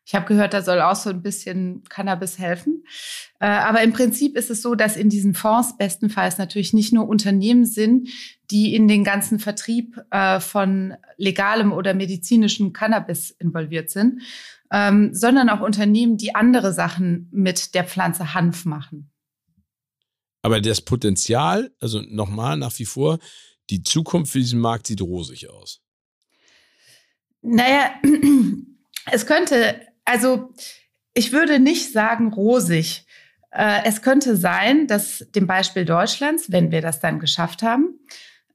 [0.09, 2.85] Ich habe gehört, da soll auch so ein bisschen Cannabis helfen.
[3.41, 7.09] Äh, aber im Prinzip ist es so, dass in diesen Fonds bestenfalls natürlich nicht nur
[7.09, 8.09] Unternehmen sind,
[8.53, 14.23] die in den ganzen Vertrieb äh, von legalem oder medizinischem Cannabis involviert sind,
[14.71, 19.11] ähm, sondern auch Unternehmen, die andere Sachen mit der Pflanze Hanf machen.
[20.43, 23.19] Aber das Potenzial, also nochmal nach wie vor,
[23.71, 25.81] die Zukunft für diesen Markt sieht rosig aus.
[27.43, 27.91] Naja,
[29.11, 30.55] es könnte, also
[31.13, 33.07] ich würde nicht sagen rosig.
[33.51, 37.99] Äh, es könnte sein, dass dem Beispiel Deutschlands, wenn wir das dann geschafft haben,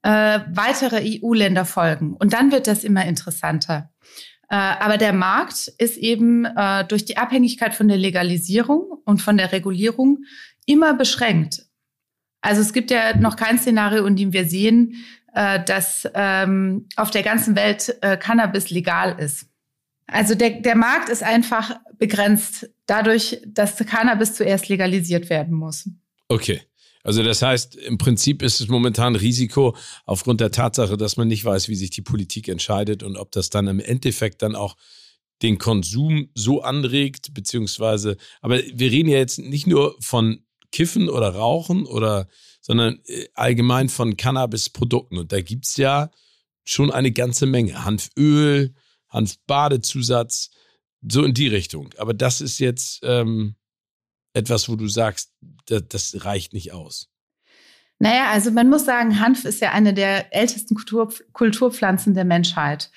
[0.04, 2.14] äh, weitere EU-Länder folgen.
[2.14, 3.91] Und dann wird das immer interessanter.
[4.49, 6.47] Äh, aber der Markt ist eben
[6.88, 10.20] durch die Abhängigkeit von der Legalisierung und von der Regulierung
[10.66, 11.64] immer beschränkt.
[12.41, 14.95] Also es gibt ja noch kein Szenario, in dem wir sehen,
[15.34, 19.51] dass ähm, auf der ganzen Welt Cannabis legal ist.
[20.12, 25.89] Also der, der Markt ist einfach begrenzt dadurch, dass Cannabis zuerst legalisiert werden muss.
[26.28, 26.62] Okay.
[27.03, 31.43] Also das heißt, im Prinzip ist es momentan Risiko aufgrund der Tatsache, dass man nicht
[31.43, 34.76] weiß, wie sich die Politik entscheidet und ob das dann im Endeffekt dann auch
[35.41, 41.30] den Konsum so anregt, beziehungsweise, aber wir reden ja jetzt nicht nur von Kiffen oder
[41.30, 42.28] Rauchen oder,
[42.59, 45.18] sondern äh, allgemein von Cannabis-Produkten.
[45.18, 46.12] Und da gibt es ja
[46.64, 47.84] schon eine ganze Menge.
[47.84, 48.76] Hanföl,
[49.12, 50.51] Hanfbadezusatz,
[51.07, 51.89] so in die Richtung.
[51.97, 53.55] Aber das ist jetzt ähm,
[54.34, 55.34] etwas, wo du sagst,
[55.66, 57.09] das, das reicht nicht aus.
[57.99, 62.89] Naja, also man muss sagen, Hanf ist ja eine der ältesten Kultur, Kulturpflanzen der Menschheit.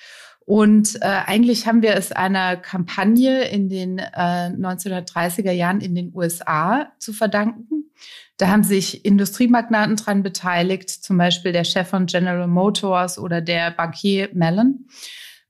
[0.45, 6.11] Und äh, eigentlich haben wir es einer Kampagne in den äh, 1930er Jahren in den
[6.15, 7.91] USA zu verdanken.
[8.37, 13.71] Da haben sich Industriemagnaten dran beteiligt, zum Beispiel der Chef von General Motors oder der
[13.71, 14.87] Bankier Mellon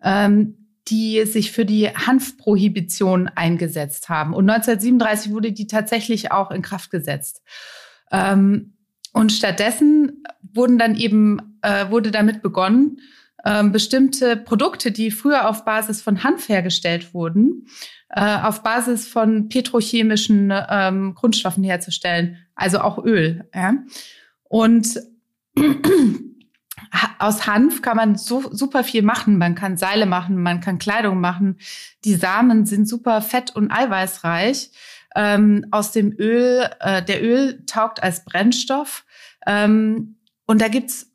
[0.03, 4.33] ähm, die sich für die Hanfprohibition eingesetzt haben.
[4.33, 7.41] Und 1937 wurde die tatsächlich auch in Kraft gesetzt.
[8.11, 8.73] Ähm,
[9.13, 12.99] und stattdessen wurden dann eben, äh, wurde damit begonnen,
[13.45, 17.67] ähm, bestimmte Produkte, die früher auf Basis von Hanf hergestellt wurden,
[18.09, 23.47] äh, auf Basis von petrochemischen ähm, Grundstoffen herzustellen, also auch Öl.
[23.53, 23.75] Ja?
[24.43, 24.99] Und
[27.19, 29.37] aus Hanf kann man so super viel machen.
[29.37, 31.57] Man kann Seile machen, man kann Kleidung machen.
[32.03, 34.71] Die Samen sind super fett und eiweißreich.
[35.15, 39.05] Ähm, aus dem Öl, äh, der Öl taugt als Brennstoff.
[39.45, 41.11] Ähm, und da gibt's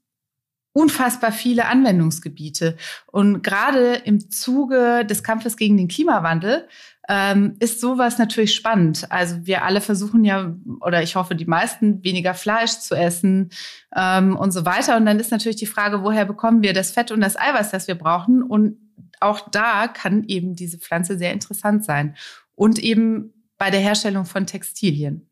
[0.72, 2.76] unfassbar viele Anwendungsgebiete.
[3.06, 6.68] Und gerade im Zuge des Kampfes gegen den Klimawandel
[7.12, 9.10] ähm, ist sowas natürlich spannend.
[9.10, 13.50] Also wir alle versuchen ja, oder ich hoffe die meisten, weniger Fleisch zu essen
[13.96, 14.96] ähm, und so weiter.
[14.96, 17.88] Und dann ist natürlich die Frage, woher bekommen wir das Fett und das Eiweiß, das
[17.88, 18.44] wir brauchen?
[18.44, 18.76] Und
[19.18, 22.14] auch da kann eben diese Pflanze sehr interessant sein.
[22.54, 25.28] Und eben bei der Herstellung von Textilien.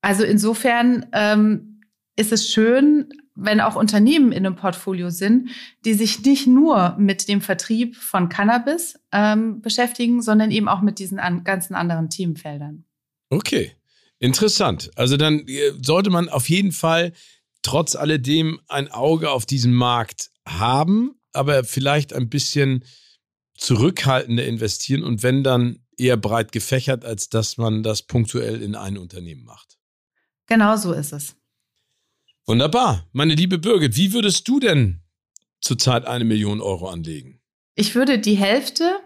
[0.00, 1.80] Also insofern ähm,
[2.14, 5.50] ist es schön, wenn auch Unternehmen in einem Portfolio sind,
[5.84, 10.98] die sich nicht nur mit dem Vertrieb von Cannabis ähm, beschäftigen, sondern eben auch mit
[10.98, 12.84] diesen an, ganzen anderen Themenfeldern.
[13.30, 13.72] Okay,
[14.18, 14.90] interessant.
[14.96, 17.12] Also dann äh, sollte man auf jeden Fall
[17.62, 22.84] trotz alledem ein Auge auf diesen Markt haben, aber vielleicht ein bisschen
[23.56, 28.98] zurückhaltender investieren und wenn dann eher breit gefächert, als dass man das punktuell in ein
[28.98, 29.78] Unternehmen macht.
[30.46, 31.36] Genau so ist es.
[32.46, 33.06] Wunderbar.
[33.12, 35.00] Meine liebe Birgit, wie würdest du denn
[35.60, 37.40] zurzeit eine Million Euro anlegen?
[37.74, 39.00] Ich würde die Hälfte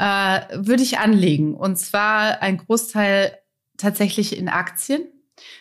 [0.00, 1.54] äh, würde ich anlegen.
[1.54, 3.36] Und zwar ein Großteil
[3.76, 5.02] tatsächlich in Aktien.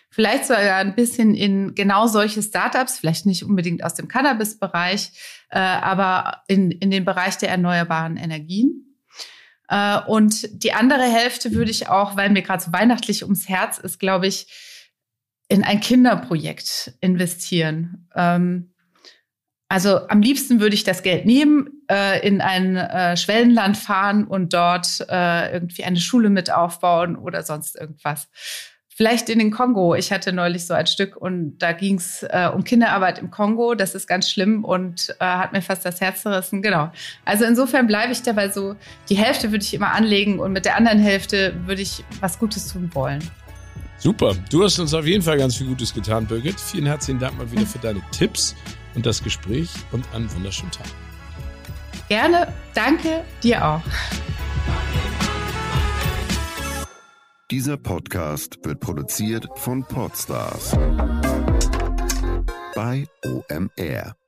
[0.09, 5.11] Vielleicht sogar ein bisschen in genau solche Startups, vielleicht nicht unbedingt aus dem Cannabis-Bereich,
[5.49, 8.97] äh, aber in, in den Bereich der erneuerbaren Energien.
[9.67, 13.77] Äh, und die andere Hälfte würde ich auch, weil mir gerade so weihnachtlich ums Herz
[13.77, 14.47] ist, glaube ich,
[15.49, 18.07] in ein Kinderprojekt investieren.
[18.15, 18.71] Ähm,
[19.67, 24.53] also am liebsten würde ich das Geld nehmen, äh, in ein äh, Schwellenland fahren und
[24.53, 28.29] dort äh, irgendwie eine Schule mit aufbauen oder sonst irgendwas.
[28.87, 29.95] Vielleicht in den Kongo.
[29.95, 33.75] Ich hatte neulich so ein Stück und da ging es äh, um Kinderarbeit im Kongo.
[33.75, 36.61] Das ist ganz schlimm und äh, hat mir fast das Herz zerrissen.
[36.61, 36.91] Genau.
[37.23, 38.75] Also insofern bleibe ich dabei so,
[39.07, 42.73] die Hälfte würde ich immer anlegen und mit der anderen Hälfte würde ich was Gutes
[42.73, 43.21] tun wollen.
[43.99, 44.33] Super.
[44.49, 46.59] Du hast uns auf jeden Fall ganz viel Gutes getan, Birgit.
[46.59, 48.55] Vielen herzlichen Dank mal wieder für deine Tipps
[48.95, 50.87] und das Gespräch und einen wunderschönen Tag.
[52.07, 52.53] Gerne.
[52.73, 53.81] Danke dir auch.
[57.51, 60.75] Dieser Podcast wird produziert von Podstars
[62.75, 64.18] bei OMR.